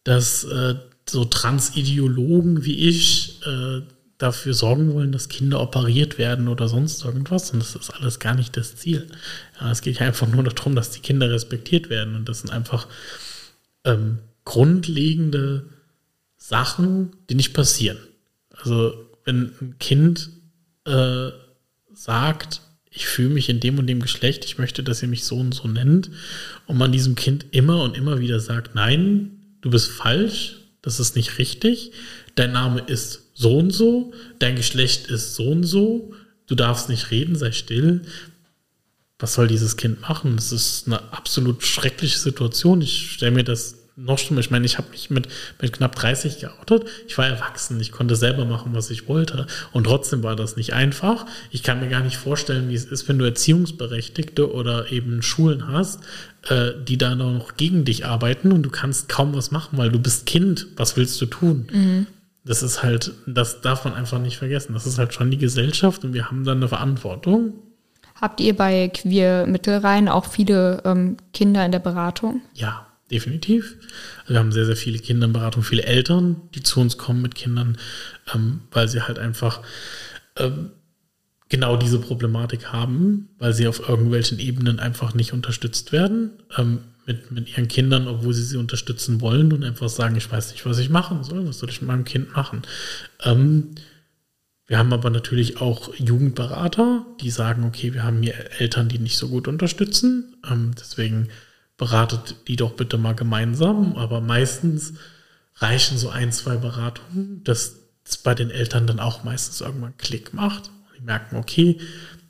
[0.05, 0.77] dass äh,
[1.09, 3.83] so Transideologen wie ich äh,
[4.19, 7.51] dafür sorgen wollen, dass Kinder operiert werden oder sonst irgendwas.
[7.51, 9.09] Und das ist alles gar nicht das Ziel.
[9.61, 12.15] Ja, es geht einfach nur darum, dass die Kinder respektiert werden.
[12.15, 12.89] Und das sind einfach
[13.85, 15.67] ähm, grundlegende
[16.37, 17.99] Sachen, die nicht passieren.
[18.51, 20.31] Also wenn ein Kind
[20.85, 21.31] äh,
[21.93, 25.37] sagt, ich fühle mich in dem und dem Geschlecht, ich möchte, dass ihr mich so
[25.37, 26.11] und so nennt,
[26.67, 31.17] und man diesem Kind immer und immer wieder sagt, nein, du bist falsch, das ist
[31.17, 31.93] nicht richtig,
[32.37, 36.15] dein Name ist so und so, dein Geschlecht ist so und so,
[36.47, 38.03] du darfst nicht reden, sei still.
[39.19, 40.37] Was soll dieses Kind machen?
[40.37, 42.81] Das ist eine absolut schreckliche Situation.
[42.81, 44.41] Ich stelle mir das noch schlimmer.
[44.41, 45.29] Ich meine, ich habe mich mit,
[45.61, 46.85] mit knapp 30 geoutet.
[47.09, 47.81] Ich war erwachsen.
[47.81, 49.47] Ich konnte selber machen, was ich wollte.
[49.73, 51.27] Und trotzdem war das nicht einfach.
[51.51, 55.69] Ich kann mir gar nicht vorstellen, wie es ist, wenn du Erziehungsberechtigte oder eben Schulen
[55.69, 56.01] hast,
[56.49, 59.99] äh, die da noch gegen dich arbeiten und du kannst kaum was machen, weil du
[59.99, 60.69] bist Kind.
[60.77, 61.67] Was willst du tun?
[61.73, 62.07] Mhm.
[62.47, 64.73] Das ist halt, das darf man einfach nicht vergessen.
[64.73, 67.55] Das ist halt schon die Gesellschaft und wir haben dann eine Verantwortung.
[68.21, 72.41] Habt ihr bei Queer Mittelrhein auch viele ähm, Kinder in der Beratung?
[72.55, 73.77] Ja, definitiv.
[74.23, 77.21] Also wir haben sehr, sehr viele Kinder in Beratung, viele Eltern, die zu uns kommen
[77.21, 77.79] mit Kindern,
[78.33, 79.61] ähm, weil sie halt einfach
[80.37, 80.71] ähm,
[81.49, 87.31] genau diese Problematik haben, weil sie auf irgendwelchen Ebenen einfach nicht unterstützt werden ähm, mit,
[87.31, 90.79] mit ihren Kindern, obwohl sie sie unterstützen wollen und einfach sagen, ich weiß nicht, was
[90.79, 92.63] ich machen soll, was soll ich mit meinem Kind machen.
[93.25, 93.75] Ähm,
[94.69, 99.17] Wir haben aber natürlich auch Jugendberater, die sagen, okay, wir haben hier Eltern, die nicht
[99.17, 100.37] so gut unterstützen.
[100.51, 101.29] Ähm, deswegen
[101.77, 103.95] beratet die doch bitte mal gemeinsam.
[103.95, 104.95] Aber meistens
[105.55, 110.35] reichen so ein, zwei Beratungen, dass es bei den Eltern dann auch meistens irgendwann Klick
[110.35, 110.73] macht.
[110.99, 111.79] Die merken, okay,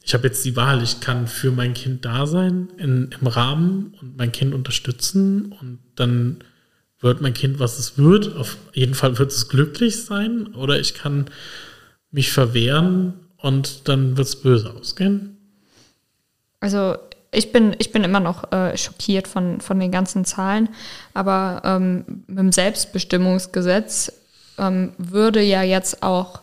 [0.06, 3.92] ich habe jetzt die Wahl, ich kann für mein Kind da sein in, im Rahmen
[4.00, 6.38] und mein Kind unterstützen und dann
[7.00, 8.36] wird mein Kind, was es wird.
[8.36, 11.26] Auf jeden Fall wird es glücklich sein oder ich kann
[12.12, 15.36] mich verwehren und dann wird es böse ausgehen.
[16.60, 16.96] Also
[17.32, 20.68] ich bin, ich bin immer noch äh, schockiert von, von den ganzen Zahlen,
[21.14, 24.12] aber ähm, mit dem Selbstbestimmungsgesetz
[24.56, 26.42] ähm, würde ja jetzt auch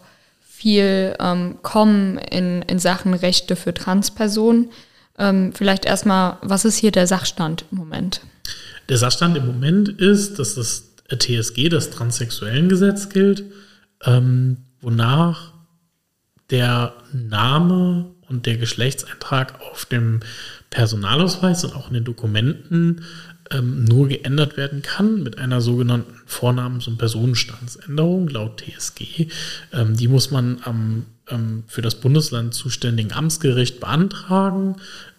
[0.64, 4.70] viel ähm, kommen in, in Sachen Rechte für Transpersonen.
[5.20, 8.22] Ähm, vielleicht erstmal, was ist hier der Sachstand im Moment?
[8.88, 13.44] Der Sachstand im Moment ist, dass das TSG, das Transsexuellengesetz gilt,
[14.06, 15.52] ähm, wonach
[16.50, 20.22] der Name und der Geschlechtseintrag auf dem
[20.70, 23.04] Personalausweis und auch in den Dokumenten
[23.52, 29.28] ähm, nur geändert werden kann mit einer sogenannten Vornamens- und Personenstandsänderung laut TSG.
[29.72, 34.76] Ähm, die muss man am ähm, für das Bundesland zuständigen Amtsgericht beantragen.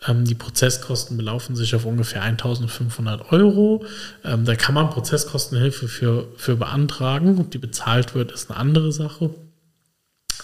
[0.06, 3.84] Ähm, die Prozesskosten belaufen sich auf ungefähr 1500 Euro.
[4.22, 7.38] Ähm, da kann man Prozesskostenhilfe für, für beantragen.
[7.38, 9.30] Ob die bezahlt wird, ist eine andere Sache.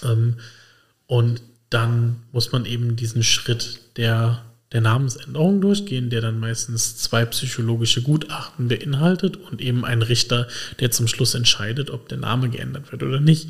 [0.03, 0.37] Ähm,
[1.07, 7.25] und dann muss man eben diesen Schritt der der Namensänderung durchgehen, der dann meistens zwei
[7.25, 10.47] psychologische Gutachten beinhaltet und eben ein Richter,
[10.79, 13.49] der zum Schluss entscheidet, ob der Name geändert wird oder nicht.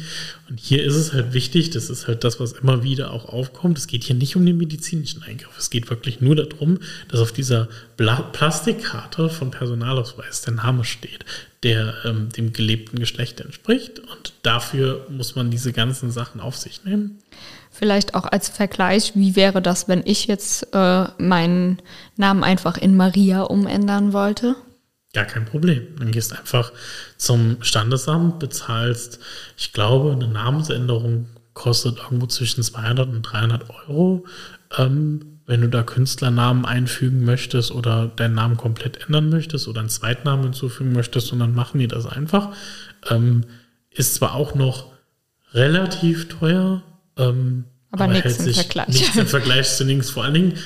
[0.48, 3.76] Und hier ist es halt wichtig, das ist halt das, was immer wieder auch aufkommt.
[3.76, 5.58] Es geht hier nicht um den medizinischen Eingriff.
[5.58, 6.78] Es geht wirklich nur darum,
[7.08, 11.26] dass auf dieser Bla Plastikkarte von Personalausweis der Name steht,
[11.62, 13.98] der ähm, dem gelebten Geschlecht entspricht.
[13.98, 17.18] Und dafür muss man diese ganzen Sachen auf sich nehmen.
[17.80, 21.78] Vielleicht auch als Vergleich, wie wäre das, wenn ich jetzt äh, meinen
[22.14, 24.54] Namen einfach in Maria umändern wollte?
[25.14, 25.86] Gar kein Problem.
[25.98, 26.72] Dann gehst einfach
[27.16, 29.18] zum Standesamt, bezahlst,
[29.56, 34.26] ich glaube, eine Namensänderung kostet irgendwo zwischen 200 und 300 Euro.
[34.76, 39.88] Ähm, wenn du da Künstlernamen einfügen möchtest oder deinen Namen komplett ändern möchtest oder einen
[39.88, 42.54] Zweitnamen hinzufügen möchtest, und dann machen die das einfach.
[43.08, 43.44] Ähm,
[43.88, 44.92] ist zwar auch noch
[45.54, 46.82] relativ teuer,
[47.20, 48.88] ähm, aber, aber nichts im Vergleich.
[48.88, 50.10] Nichts im Vergleich zu nichts.
[50.10, 50.58] Vor allen Dingen,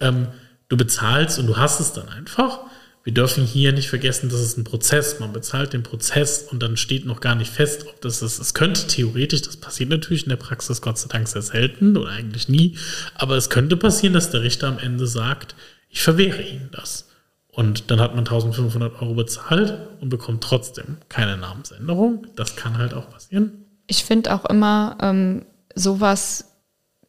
[0.00, 0.28] ähm,
[0.68, 2.60] du bezahlst und du hast es dann einfach.
[3.04, 5.20] Wir dürfen hier nicht vergessen, das ist ein Prozess.
[5.20, 8.38] Man bezahlt den Prozess und dann steht noch gar nicht fest, ob das ist.
[8.38, 12.10] Es könnte theoretisch, das passiert natürlich in der Praxis Gott sei Dank sehr selten oder
[12.10, 12.78] eigentlich nie,
[13.14, 15.54] aber es könnte passieren, dass der Richter am Ende sagt,
[15.90, 17.10] ich verwehre Ihnen das.
[17.48, 22.26] Und dann hat man 1500 Euro bezahlt und bekommt trotzdem keine Namensänderung.
[22.34, 23.66] Das kann halt auch passieren.
[23.86, 26.46] Ich finde auch immer, ähm, sowas,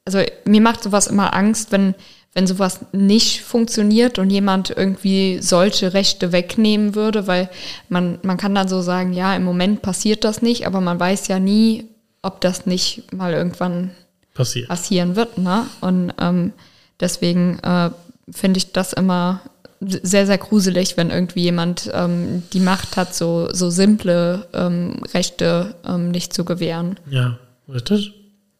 [0.05, 1.95] also mir macht sowas immer Angst, wenn,
[2.33, 7.49] wenn sowas nicht funktioniert und jemand irgendwie solche Rechte wegnehmen würde, weil
[7.89, 11.27] man, man kann dann so sagen, ja, im Moment passiert das nicht, aber man weiß
[11.27, 11.85] ja nie,
[12.21, 13.91] ob das nicht mal irgendwann
[14.33, 14.67] Passiert.
[14.67, 15.37] passieren wird.
[15.37, 15.65] Ne?
[15.79, 16.53] Und ähm,
[16.99, 17.91] deswegen äh,
[18.29, 19.41] finde ich das immer
[19.81, 25.75] sehr, sehr gruselig, wenn irgendwie jemand ähm, die Macht hat, so, so simple ähm, Rechte
[25.87, 26.99] ähm, nicht zu gewähren.
[27.09, 27.37] Ja,
[27.71, 28.13] richtig.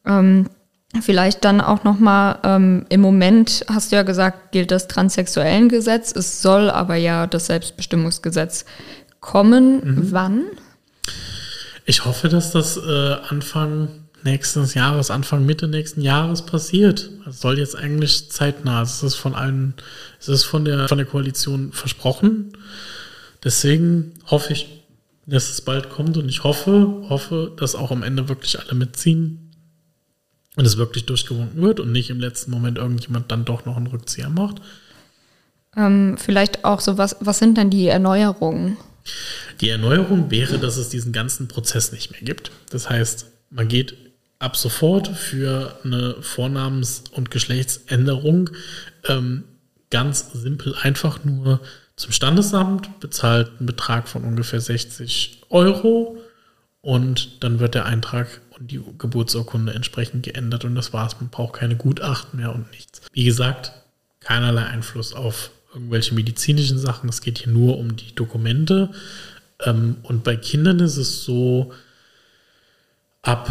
[0.06, 0.50] Ähm,
[1.02, 6.15] vielleicht dann auch nochmal, ähm, im Moment hast du ja gesagt, gilt das Transsexuellengesetz.
[6.15, 8.65] Es soll aber ja das Selbstbestimmungsgesetz
[9.20, 9.82] kommen.
[9.84, 10.12] Mhm.
[10.12, 10.44] Wann?
[11.86, 13.89] Ich hoffe, dass das äh, Anfang
[14.24, 17.12] nächsten Jahres, Anfang Mitte nächsten Jahres passiert.
[17.30, 18.82] Es soll jetzt eigentlich zeitnah.
[18.82, 19.76] Es ist von allen,
[20.20, 22.54] es ist von der, von der Koalition versprochen.
[23.44, 24.84] Deswegen hoffe ich,
[25.28, 29.45] dass es bald kommt und ich hoffe, hoffe, dass auch am Ende wirklich alle mitziehen
[30.56, 33.88] und es wirklich durchgewunken wird und nicht im letzten Moment irgendjemand dann doch noch einen
[33.88, 34.62] Rückzieher macht.
[35.76, 38.78] Ähm, vielleicht auch so, was, was sind denn die Erneuerungen?
[39.62, 42.52] Die Erneuerung wäre, dass es diesen ganzen Prozess nicht mehr gibt.
[42.70, 43.96] Das heißt, man geht
[44.39, 48.50] ab sofort für eine Vornamens- und Geschlechtsänderung
[49.08, 49.44] ähm,
[49.89, 51.62] ganz simpel einfach nur
[51.96, 56.18] zum Standesamt, bezahlt einen Betrag von ungefähr 60 Euro
[56.82, 61.20] und dann wird der Eintrag und die Geburtsurkunde entsprechend geändert und das war's.
[61.20, 63.02] Man braucht keine Gutachten mehr und nichts.
[63.12, 63.74] Wie gesagt,
[64.20, 67.10] keinerlei Einfluss auf irgendwelche medizinischen Sachen.
[67.10, 68.91] Es geht hier nur um die Dokumente.
[69.64, 71.74] Ähm, und bei Kindern ist es so,
[73.22, 73.49] ab,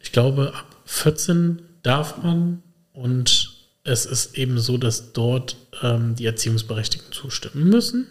[0.00, 2.62] ich glaube, ab 14 darf man
[2.92, 3.52] und
[3.84, 8.06] es ist eben so, dass dort ähm, die Erziehungsberechtigten zustimmen müssen,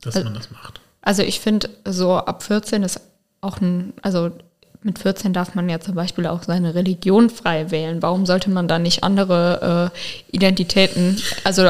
[0.00, 0.80] dass also, man das macht.
[1.02, 3.00] Also ich finde, so ab 14 ist
[3.46, 4.30] auch ein, also
[4.82, 8.02] Mit 14 darf man ja zum Beispiel auch seine Religion frei wählen.
[8.02, 11.68] Warum sollte man dann nicht andere äh, Identitäten, also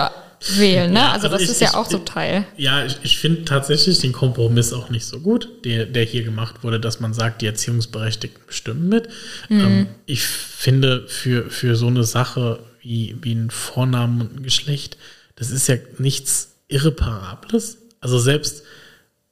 [0.57, 0.99] wählen, ne?
[0.99, 2.47] Ja, also, also, das ich, ist ja auch so Teil.
[2.57, 6.62] Ja, ich, ich finde tatsächlich den Kompromiss auch nicht so gut, der, der hier gemacht
[6.62, 9.09] wurde, dass man sagt, die Erziehungsberechtigten bestimmen mit.
[9.49, 9.61] Mhm.
[9.61, 14.97] Ähm, ich finde, für, für so eine Sache wie, wie ein Vornamen und ein Geschlecht,
[15.37, 17.79] das ist ja nichts Irreparables.
[18.01, 18.62] Also selbst,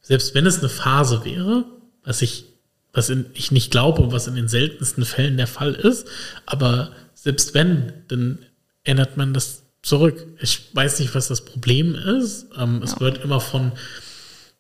[0.01, 1.65] selbst wenn es eine Phase wäre,
[2.05, 2.45] was ich,
[2.93, 6.07] was in, ich nicht glaube und was in den seltensten Fällen der Fall ist,
[6.47, 8.39] aber selbst wenn, dann
[8.85, 10.27] ändert man das zurück.
[10.41, 12.47] Ich weiß nicht, was das Problem ist.
[12.59, 12.85] Ähm, ja.
[12.85, 13.73] Es wird immer von,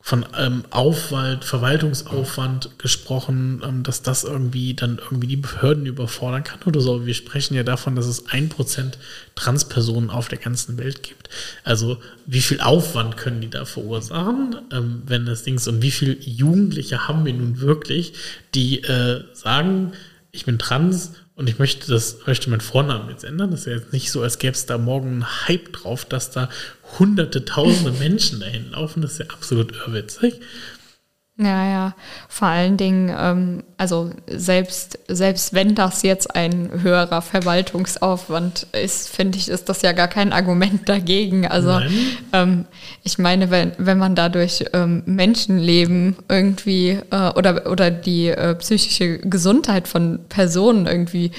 [0.06, 6.60] von ähm, Aufwand, Verwaltungsaufwand gesprochen, ähm, dass das irgendwie dann irgendwie die Behörden überfordern kann
[6.66, 7.06] oder so.
[7.06, 8.98] Wir sprechen ja davon, dass es ein Prozent
[9.34, 11.30] Transpersonen auf der ganzen Welt gibt.
[11.64, 11.96] Also
[12.26, 16.18] wie viel Aufwand können die da verursachen, ähm, wenn das Ding ist und wie viele
[16.20, 18.12] Jugendliche haben wir nun wirklich,
[18.54, 19.94] die äh, sagen,
[20.34, 23.52] ich bin trans und ich möchte das, möchte meinen Vornamen jetzt ändern.
[23.52, 26.32] Das ist ja jetzt nicht so, als gäbe es da morgen einen Hype drauf, dass
[26.32, 26.48] da
[26.98, 29.00] hunderte, tausende Menschen dahin laufen.
[29.00, 30.34] Das ist ja absolut irrwitzig.
[31.36, 31.94] Ja, ja.
[32.28, 39.38] Vor allen Dingen, ähm, also selbst, selbst wenn das jetzt ein höherer Verwaltungsaufwand ist, finde
[39.38, 41.44] ich, ist das ja gar kein Argument dagegen.
[41.48, 41.80] Also
[42.32, 42.66] ähm,
[43.02, 49.18] ich meine, wenn, wenn man dadurch ähm, Menschenleben irgendwie äh, oder, oder die äh, psychische
[49.18, 51.32] Gesundheit von Personen irgendwie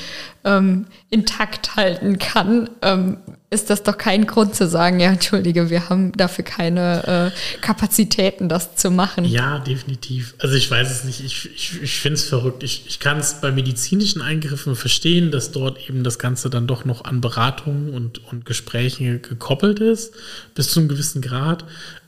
[0.44, 3.18] ähm, intakt halten kann, ähm,
[3.50, 8.50] ist das doch kein Grund zu sagen, ja, entschuldige, wir haben dafür keine äh, Kapazitäten,
[8.50, 9.24] das zu machen.
[9.26, 10.36] Ja, definitiv.
[10.40, 11.24] Also ich weiß es nicht.
[11.24, 12.64] Ich, ich, ich finde es verrückt.
[12.64, 16.86] Ich, ich kann es bei medizinischen Eingriffen verstehen, dass dort eben das Ganze dann doch
[16.86, 20.14] noch an Beratungen und, und Gesprächen gekoppelt ist,
[20.56, 21.66] bis zu einem gewissen Grad.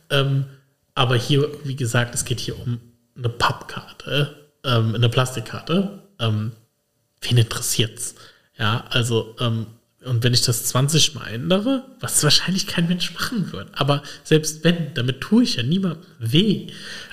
[0.10, 0.46] Ähm,
[0.96, 2.80] aber hier, wie gesagt, es geht hier um
[3.16, 4.36] eine Pappkarte,
[4.66, 6.02] ähm, eine Plastikkarte.
[6.20, 6.52] Ähm,
[7.22, 8.16] wen interessiert's?
[8.58, 9.68] Ja, also, ähm,
[10.08, 14.64] und wenn ich das 20 Mal ändere, was wahrscheinlich kein Mensch machen wird, aber selbst
[14.64, 16.68] wenn, damit tue ich ja niemandem weh.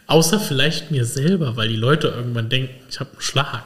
[0.07, 3.65] Außer vielleicht mir selber, weil die Leute irgendwann denken, ich habe einen Schlag.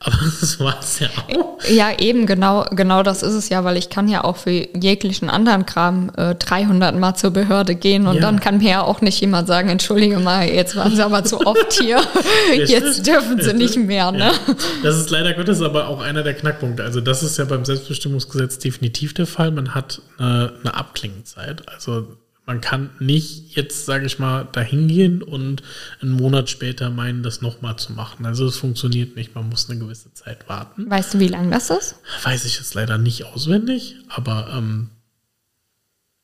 [0.00, 1.58] Aber das war es ja auch.
[1.68, 5.30] Ja, eben, genau, genau das ist es ja, weil ich kann ja auch für jeglichen
[5.30, 8.20] anderen Kram äh, 300 Mal zur Behörde gehen und ja.
[8.20, 11.40] dann kann mir ja auch nicht jemand sagen, entschuldige mal, jetzt waren sie aber zu
[11.46, 12.00] oft hier,
[12.54, 14.12] jetzt dürfen sie nicht mehr.
[14.12, 14.18] Ne?
[14.18, 14.54] Ja.
[14.82, 16.82] Das ist leider Gottes aber auch einer der Knackpunkte.
[16.82, 19.50] Also das ist ja beim Selbstbestimmungsgesetz definitiv der Fall.
[19.50, 21.62] Man hat eine, eine Abklingenzeit.
[21.68, 22.06] Also
[22.46, 25.64] man kann nicht jetzt, sage ich mal, dahin gehen und
[26.00, 28.24] einen Monat später meinen, das nochmal zu machen.
[28.24, 29.34] Also es funktioniert nicht.
[29.34, 30.88] Man muss eine gewisse Zeit warten.
[30.88, 31.96] Weißt du, wie lange das ist?
[32.22, 34.90] Weiß ich jetzt leider nicht auswendig, aber ähm,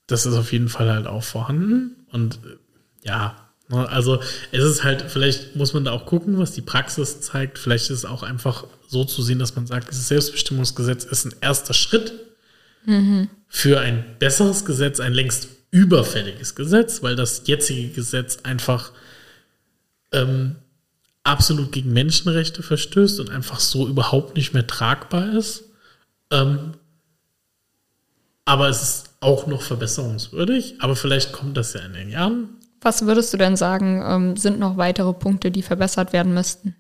[0.07, 2.07] das ist auf jeden Fall halt auch vorhanden.
[2.13, 2.57] Und äh,
[3.05, 3.37] ja,
[3.69, 7.59] ne, also es ist halt, vielleicht muss man da auch gucken, was die Praxis zeigt.
[7.59, 11.35] Vielleicht ist es auch einfach so zu sehen, dass man sagt, dieses Selbstbestimmungsgesetz ist ein
[11.41, 12.13] erster Schritt
[12.85, 13.29] mhm.
[13.49, 18.93] für ein besseres Gesetz, ein längst überfälliges Gesetz, weil das jetzige Gesetz einfach
[20.13, 20.57] ähm,
[21.25, 25.65] absolut gegen Menschenrechte verstößt und einfach so überhaupt nicht mehr tragbar ist.
[26.31, 26.75] Ähm,
[28.45, 30.77] aber es ist auch noch verbesserungswürdig.
[30.81, 32.51] Aber vielleicht kommt das ja in den Jahren.
[32.81, 36.75] Was würdest du denn sagen, ähm, sind noch weitere Punkte, die verbessert werden müssten?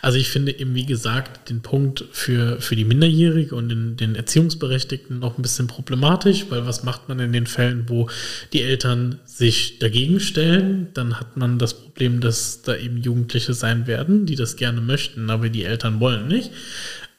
[0.00, 4.14] Also ich finde eben, wie gesagt, den Punkt für, für die Minderjährige und den, den
[4.14, 8.08] Erziehungsberechtigten noch ein bisschen problematisch, weil was macht man in den Fällen, wo
[8.52, 10.88] die Eltern sich dagegen stellen?
[10.94, 15.30] Dann hat man das Problem, dass da eben Jugendliche sein werden, die das gerne möchten,
[15.30, 16.50] aber die Eltern wollen nicht.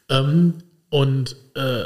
[0.09, 0.55] Ähm,
[0.89, 1.85] und äh,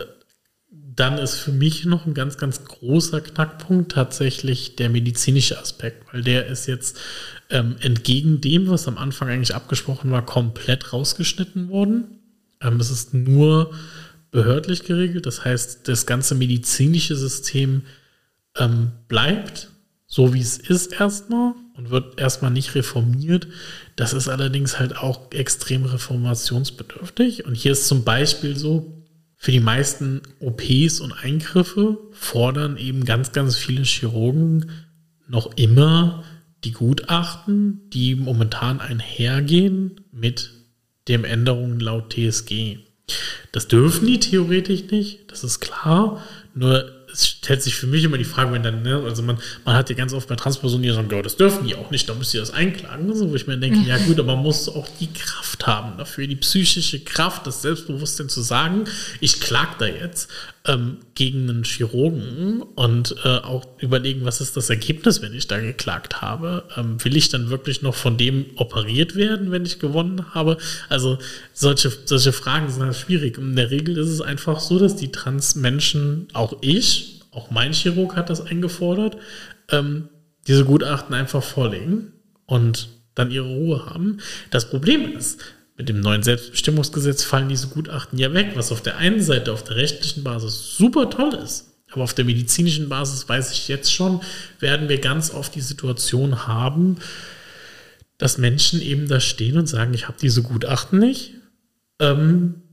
[0.97, 6.23] dann ist für mich noch ein ganz, ganz großer Knackpunkt tatsächlich der medizinische Aspekt, weil
[6.23, 6.97] der ist jetzt
[7.51, 12.19] ähm, entgegen dem, was am Anfang eigentlich abgesprochen war, komplett rausgeschnitten worden.
[12.61, 13.73] Ähm, es ist nur
[14.31, 17.83] behördlich geregelt, das heißt, das ganze medizinische System
[18.57, 19.69] ähm, bleibt
[20.07, 23.47] so, wie es ist erstmal und wird erstmal nicht reformiert.
[23.95, 27.45] Das ist allerdings halt auch extrem reformationsbedürftig.
[27.45, 28.96] Und hier ist zum Beispiel so,
[29.37, 34.71] für die meisten OPs und Eingriffe fordern eben ganz, ganz viele Chirurgen
[35.27, 36.23] noch immer
[36.63, 40.51] die Gutachten, die momentan einhergehen mit
[41.07, 42.79] den Änderungen laut TSG.
[43.51, 46.21] Das dürfen die theoretisch nicht, das ist klar.
[46.53, 49.75] Nur es stellt sich für mich immer die Frage, wenn dann, ne, also man, man
[49.75, 52.33] hat ja ganz oft bei Transpersonen, die sagen, das dürfen die auch nicht, da müsst
[52.35, 53.13] ihr das einklagen.
[53.15, 56.27] So, wo ich mir denke, ja gut, aber man muss auch die Kraft haben dafür,
[56.27, 58.85] die psychische Kraft, das Selbstbewusstsein zu sagen,
[59.19, 60.29] ich klag da jetzt
[60.67, 65.59] ähm, gegen einen Chirurgen und äh, auch überlegen, was ist das Ergebnis, wenn ich da
[65.59, 66.65] geklagt habe.
[66.75, 70.57] Ähm, will ich dann wirklich noch von dem operiert werden, wenn ich gewonnen habe?
[70.89, 71.17] Also
[71.53, 73.37] solche, solche Fragen sind halt schwierig.
[73.37, 78.15] In der Regel ist es einfach so, dass die Trans-Menschen, auch ich, auch mein Chirurg
[78.15, 79.17] hat das eingefordert,
[79.69, 80.09] ähm,
[80.47, 82.13] diese Gutachten einfach vorlegen
[82.45, 84.19] und dann ihre Ruhe haben.
[84.51, 85.39] Das Problem ist,
[85.77, 89.63] mit dem neuen Selbstbestimmungsgesetz fallen diese Gutachten ja weg, was auf der einen Seite auf
[89.63, 91.75] der rechtlichen Basis super toll ist.
[91.91, 94.21] Aber auf der medizinischen Basis weiß ich jetzt schon,
[94.59, 96.97] werden wir ganz oft die Situation haben,
[98.17, 101.35] dass Menschen eben da stehen und sagen, ich habe diese Gutachten nicht.
[101.99, 102.63] Ähm,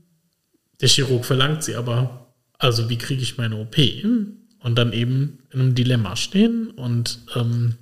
[0.81, 2.33] der Chirurg verlangt sie aber.
[2.57, 3.77] Also wie kriege ich meine OP?
[3.77, 7.75] Und dann eben in einem Dilemma stehen und ähm,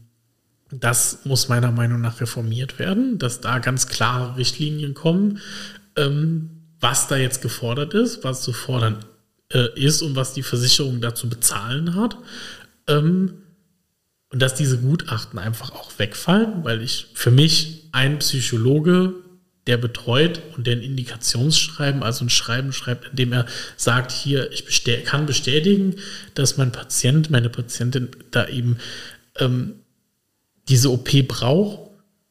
[0.79, 5.39] das muss meiner Meinung nach reformiert werden, dass da ganz klare Richtlinien kommen,
[5.95, 6.49] ähm,
[6.79, 9.05] was da jetzt gefordert ist, was zu fordern
[9.51, 12.17] äh, ist und was die Versicherung dazu bezahlen hat.
[12.87, 13.35] Ähm,
[14.29, 19.13] und dass diese Gutachten einfach auch wegfallen, weil ich für mich ein Psychologe,
[19.67, 23.45] der betreut und der ein Indikationsschreiben, also ein Schreiben schreibt, in dem er
[23.77, 25.95] sagt, hier, ich bestä kann bestätigen,
[26.33, 28.77] dass mein Patient, meine Patientin da eben
[29.37, 29.82] ähm,
[30.69, 31.89] diese OP braucht,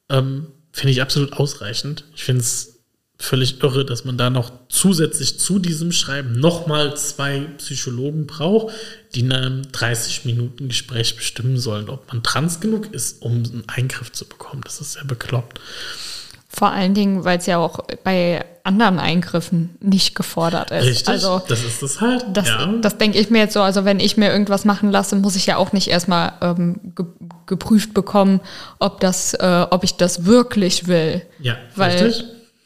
[0.09, 2.05] ähm, finde ich absolut ausreichend.
[2.15, 2.73] Ich finde es
[3.19, 8.75] völlig irre, dass man da noch zusätzlich zu diesem Schreiben nochmal zwei Psychologen braucht,
[9.15, 14.27] die in einem 30-Minuten-Gespräch bestimmen sollen, ob man trans genug ist, um einen Eingriff zu
[14.27, 14.63] bekommen.
[14.65, 15.61] Das ist sehr bekloppt.
[16.49, 20.85] Vor allen Dingen, weil es ja auch bei anderen Eingriffen nicht gefordert ist.
[20.85, 22.27] Richtig, also, das ist das halt.
[22.33, 22.67] Das, ja.
[22.81, 23.63] das denke ich mir jetzt so.
[23.63, 26.95] Also wenn ich mir irgendwas machen lasse, muss ich ja auch nicht erstmal ähm,
[27.53, 28.41] geprüft bekommen,
[28.79, 31.21] ob das, äh, ob ich das wirklich will.
[31.39, 32.25] Ja, weil, richtig.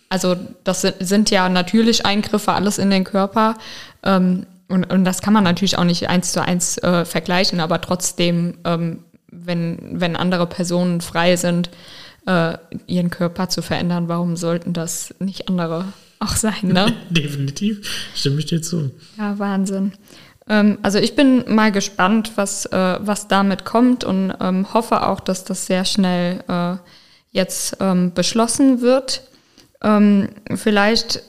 [0.08, 3.56] Also das sind, sind ja natürlich Eingriffe, alles in den Körper.
[4.04, 7.80] Ähm, und, und das kann man natürlich auch nicht eins zu eins äh, vergleichen, aber
[7.80, 9.00] trotzdem, ähm,
[9.32, 11.70] wenn, wenn andere Personen frei sind,
[12.26, 12.56] äh,
[12.86, 15.86] ihren Körper zu verändern, warum sollten das nicht andere
[16.20, 16.94] auch sein, ne?
[17.10, 18.92] Definitiv, stimme ich dir zu.
[19.18, 19.92] Ja, Wahnsinn.
[20.48, 25.20] Ähm, also ich bin mal gespannt, was, äh, was damit kommt und ähm, hoffe auch,
[25.20, 26.76] dass das sehr schnell äh,
[27.30, 29.22] jetzt ähm, beschlossen wird.
[29.82, 31.22] Ähm, vielleicht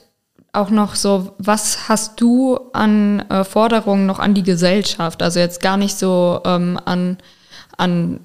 [0.52, 5.22] auch noch so, was hast du an äh, Forderungen noch an die Gesellschaft?
[5.22, 7.18] Also jetzt gar nicht so ähm, an,
[7.76, 8.20] an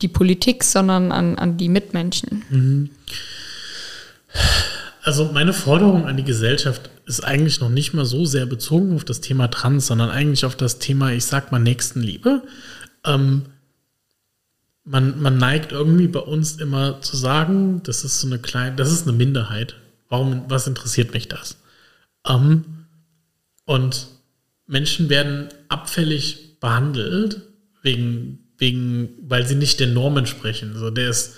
[0.00, 2.44] die Politik, sondern an, an die Mitmenschen.
[2.48, 2.90] Mhm.
[5.02, 9.04] Also meine Forderung an die Gesellschaft ist eigentlich noch nicht mal so sehr bezogen auf
[9.04, 12.42] das Thema Trans, sondern eigentlich auf das Thema, ich sag mal, Nächstenliebe.
[13.04, 13.46] Ähm,
[14.84, 18.92] man, man neigt irgendwie bei uns immer zu sagen, das ist so eine kleine, das
[18.92, 19.76] ist eine Minderheit.
[20.08, 21.56] Warum, was interessiert mich das?
[22.26, 22.64] Ähm,
[23.64, 24.08] und
[24.66, 27.42] Menschen werden abfällig behandelt
[27.82, 30.72] wegen wegen, weil sie nicht den Normen sprechen.
[30.74, 31.36] Also der ist,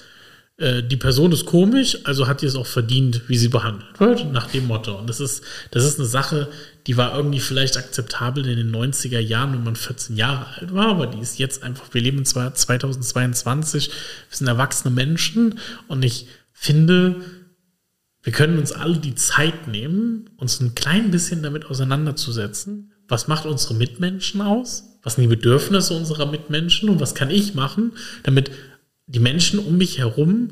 [0.59, 4.33] äh, die Person ist komisch, also hat die es auch verdient, wie sie behandelt wird,
[4.33, 4.99] nach dem Motto.
[4.99, 6.49] Und das ist, das ist eine Sache,
[6.89, 10.89] die war irgendwie vielleicht akzeptabel in den 90er Jahren, wenn man 14 Jahre alt war,
[10.89, 16.27] aber die ist jetzt einfach, wir leben zwar 2022, wir sind erwachsene Menschen und ich
[16.53, 17.21] finde,
[18.23, 22.93] wir können uns alle die Zeit nehmen, uns ein klein bisschen damit auseinanderzusetzen.
[23.07, 24.89] Was macht unsere Mitmenschen aus?
[25.03, 27.93] was sind die Bedürfnisse unserer Mitmenschen und was kann ich machen,
[28.25, 28.51] damit
[29.09, 30.51] die Menschen um mich herum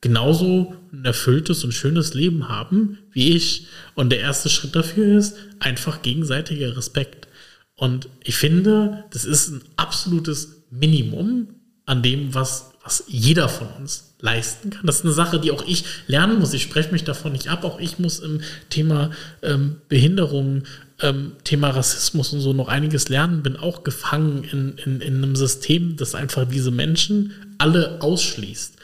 [0.00, 3.66] genauso ein erfülltes und schönes Leben haben wie ich.
[3.94, 7.28] Und der erste Schritt dafür ist einfach gegenseitiger Respekt.
[7.74, 11.48] Und ich finde, das ist ein absolutes Minimum
[11.86, 14.86] an dem, was, was jeder von uns leisten kann.
[14.86, 16.52] Das ist eine Sache, die auch ich lernen muss.
[16.52, 17.64] Ich spreche mich davon nicht ab.
[17.64, 19.10] Auch ich muss im Thema
[19.42, 20.64] ähm, Behinderung,
[21.00, 25.36] ähm, Thema Rassismus und so noch einiges lernen, bin auch gefangen in, in, in einem
[25.36, 28.76] System, das einfach diese Menschen alle ausschließt.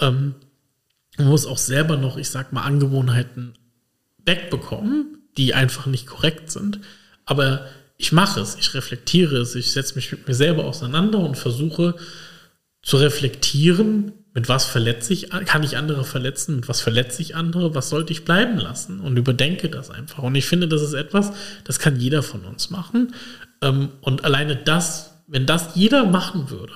[0.00, 0.34] Ähm,
[1.18, 3.54] man muss auch selber noch, ich sag mal, Angewohnheiten
[4.24, 6.80] wegbekommen, die einfach nicht korrekt sind.
[7.24, 11.36] Aber ich mache es, ich reflektiere es, ich setze mich mit mir selber auseinander und
[11.36, 11.96] versuche
[12.82, 17.74] zu reflektieren, mit was verletze ich, kann ich andere verletzen, mit was verletze ich andere,
[17.74, 20.22] was sollte ich bleiben lassen und überdenke das einfach.
[20.22, 21.32] Und ich finde, das ist etwas,
[21.64, 23.14] das kann jeder von uns machen.
[23.62, 26.74] Ähm, und alleine das, wenn das jeder machen würde,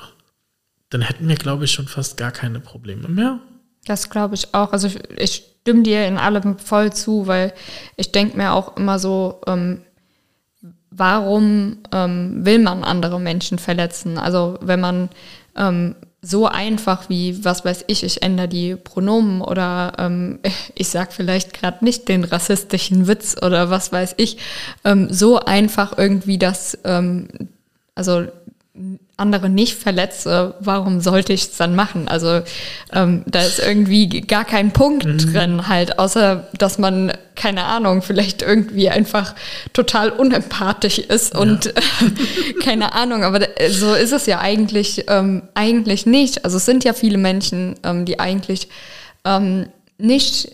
[0.88, 3.40] dann hätten wir, glaube ich, schon fast gar keine Probleme mehr.
[3.84, 4.72] Das glaube ich auch.
[4.72, 4.88] Also
[5.18, 7.52] ich, stimme dir in allem voll zu, weil
[7.98, 9.82] ich denke mir auch immer so, ähm,
[10.90, 14.16] warum ähm, will man andere Menschen verletzen?
[14.16, 15.10] Also wenn man
[15.56, 20.38] ähm, so einfach wie, was weiß ich, ich ändere die Pronomen oder ähm,
[20.74, 24.38] ich sag vielleicht gerade nicht den rassistischen Witz oder was weiß ich,
[24.84, 27.28] ähm, so einfach irgendwie das, ähm,
[27.94, 28.26] also
[29.16, 32.08] andere nicht verletze, warum sollte ich es dann machen?
[32.08, 32.42] Also
[32.92, 35.18] ähm, da ist irgendwie gar kein Punkt mhm.
[35.18, 39.34] drin halt, außer dass man, keine Ahnung, vielleicht irgendwie einfach
[39.72, 41.40] total unempathisch ist ja.
[41.40, 41.72] und äh,
[42.62, 46.44] keine Ahnung, aber so ist es ja eigentlich, ähm, eigentlich nicht.
[46.44, 48.68] Also es sind ja viele Menschen, ähm, die eigentlich
[49.24, 49.66] ähm,
[49.98, 50.50] nicht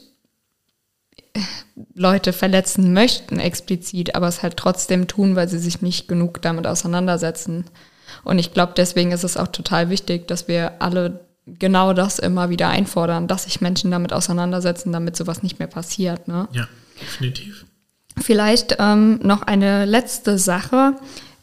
[1.95, 6.67] Leute verletzen möchten explizit, aber es halt trotzdem tun, weil sie sich nicht genug damit
[6.67, 7.65] auseinandersetzen.
[8.27, 12.51] Und ich glaube, deswegen ist es auch total wichtig, dass wir alle genau das immer
[12.51, 16.27] wieder einfordern, dass sich Menschen damit auseinandersetzen, damit sowas nicht mehr passiert.
[16.27, 16.49] Ne?
[16.53, 16.67] Ja,
[17.01, 17.65] definitiv.
[18.21, 20.95] Vielleicht ähm, noch eine letzte Sache.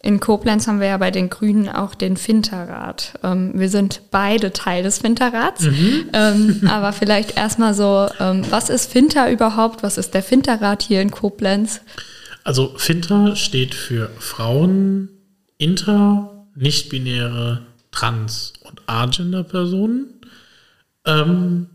[0.02, 3.14] In Koblenz haben wir ja bei den Grünen auch den Finterrat.
[3.24, 5.62] Ähm, wir sind beide Teil des Finterrats.
[5.62, 6.10] Mhm.
[6.12, 9.84] Ähm, aber vielleicht erstmal so, ähm, was ist Finter überhaupt?
[9.84, 11.80] Was ist der Finterrat hier in Koblenz?
[12.44, 15.08] Also Finter steht für Frauen,
[15.58, 20.08] Inter, nicht-binäre Trans- und Agender-Personen.
[21.06, 21.68] Ähm,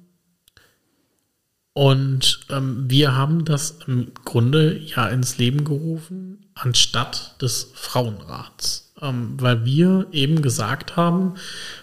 [1.72, 8.92] und ähm, wir haben das im Grunde ja ins Leben gerufen, anstatt des Frauenrats.
[9.00, 11.34] Ähm, weil wir eben gesagt haben,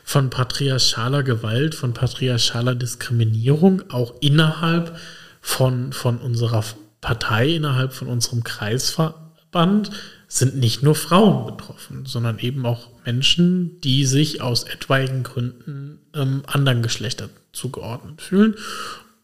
[0.04, 4.98] von patriarchaler Gewalt, von patriarchaler Diskriminierung, auch innerhalb
[5.40, 6.66] von, von unserer
[7.00, 8.44] Partei, innerhalb von unserem
[9.56, 9.92] Kreisverband,
[10.28, 16.44] sind nicht nur Frauen betroffen, sondern eben auch Menschen, die sich aus etwaigen Gründen ähm,
[16.48, 18.56] anderen Geschlechtern zugeordnet fühlen.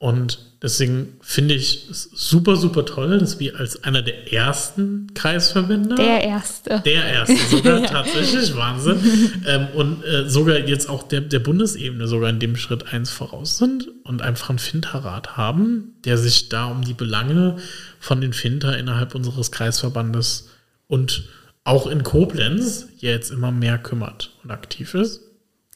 [0.01, 5.93] Und deswegen finde ich es super, super toll, dass wir als einer der ersten Kreisverbände.
[5.93, 6.81] Der erste.
[6.83, 8.97] Der erste, sogar tatsächlich, Wahnsinn.
[9.45, 13.59] Ähm, und äh, sogar jetzt auch der, der Bundesebene sogar in dem Schritt eins voraus
[13.59, 17.57] sind und einfach einen Finterrat haben, der sich da um die Belange
[17.99, 20.49] von den Finter innerhalb unseres Kreisverbandes
[20.87, 21.29] und
[21.63, 25.30] auch in Koblenz jetzt immer mehr kümmert und aktiv ist.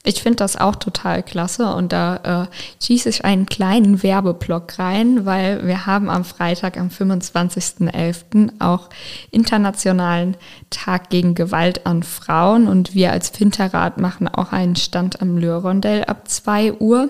[0.08, 5.26] Ich finde das auch total klasse und da äh, schieße ich einen kleinen Werbeblock rein,
[5.26, 8.52] weil wir haben am Freitag, am 25.11.
[8.60, 8.90] auch
[9.32, 10.38] Internationalen
[10.70, 16.04] Tag gegen Gewalt an Frauen und wir als Finterrat machen auch einen Stand am Lörondell
[16.04, 17.10] ab 2 Uhr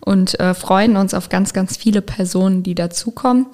[0.00, 3.46] und äh, freuen uns auf ganz, ganz viele Personen, die dazukommen.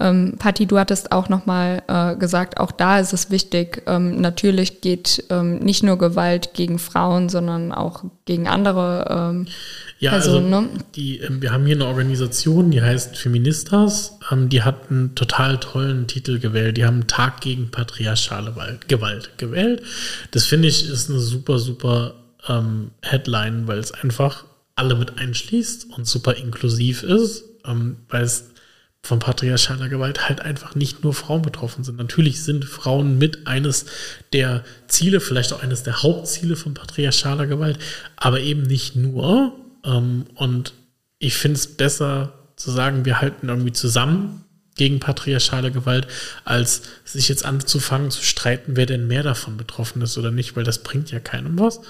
[0.00, 4.80] Ähm, Patti, du hattest auch nochmal äh, gesagt, auch da ist es wichtig, ähm, natürlich
[4.80, 9.46] geht ähm, nicht nur Gewalt gegen Frauen, sondern auch gegen andere ähm,
[9.98, 10.54] ja, also Personen.
[10.54, 10.84] Also ne?
[10.94, 15.58] die, ähm, wir haben hier eine Organisation, die heißt Feministas, ähm, die hat einen total
[15.58, 16.76] tollen Titel gewählt.
[16.76, 18.54] Die haben Tag gegen patriarchale
[18.86, 19.82] Gewalt gewählt.
[20.30, 22.14] Das finde ich ist eine super, super
[23.02, 24.44] Headline, weil es einfach
[24.74, 27.44] alle mit einschließt und super inklusiv ist,
[28.08, 28.52] weil es
[29.02, 31.96] von patriarchaler Gewalt halt einfach nicht nur Frauen betroffen sind.
[31.96, 33.86] Natürlich sind Frauen mit eines
[34.32, 37.78] der Ziele, vielleicht auch eines der Hauptziele von patriarchaler Gewalt,
[38.16, 39.54] aber eben nicht nur.
[39.84, 40.74] Ähm, und
[41.18, 44.44] ich finde es besser zu sagen, wir halten irgendwie zusammen
[44.74, 46.06] gegen patriarchale Gewalt,
[46.44, 50.64] als sich jetzt anzufangen zu streiten, wer denn mehr davon betroffen ist oder nicht, weil
[50.64, 51.80] das bringt ja keinem was.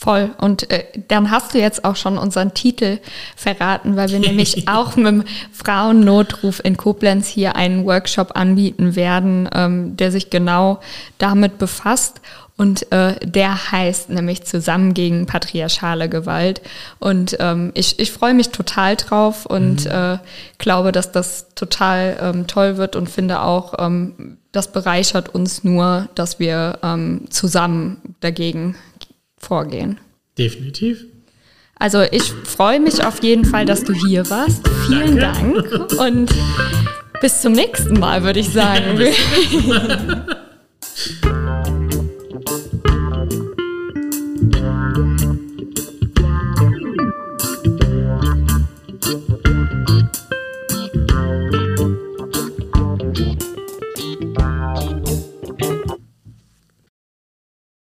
[0.00, 0.30] Voll.
[0.38, 3.00] Und äh, dann hast du jetzt auch schon unseren Titel
[3.34, 9.48] verraten, weil wir nämlich auch mit dem Frauennotruf in Koblenz hier einen Workshop anbieten werden,
[9.52, 10.78] ähm, der sich genau
[11.18, 12.20] damit befasst.
[12.56, 16.60] Und äh, der heißt nämlich Zusammen gegen patriarchale Gewalt.
[17.00, 19.90] Und ähm, ich, ich freue mich total drauf und mhm.
[19.90, 20.18] äh,
[20.58, 26.08] glaube, dass das total ähm, toll wird und finde auch, ähm, das bereichert uns nur,
[26.14, 28.76] dass wir ähm, zusammen dagegen
[29.38, 29.98] vorgehen.
[30.36, 31.04] Definitiv.
[31.78, 34.68] Also ich freue mich auf jeden Fall, dass du hier warst.
[34.86, 35.62] Vielen Danke.
[35.62, 36.34] Dank und
[37.20, 38.98] bis zum nächsten Mal, würde ich sagen.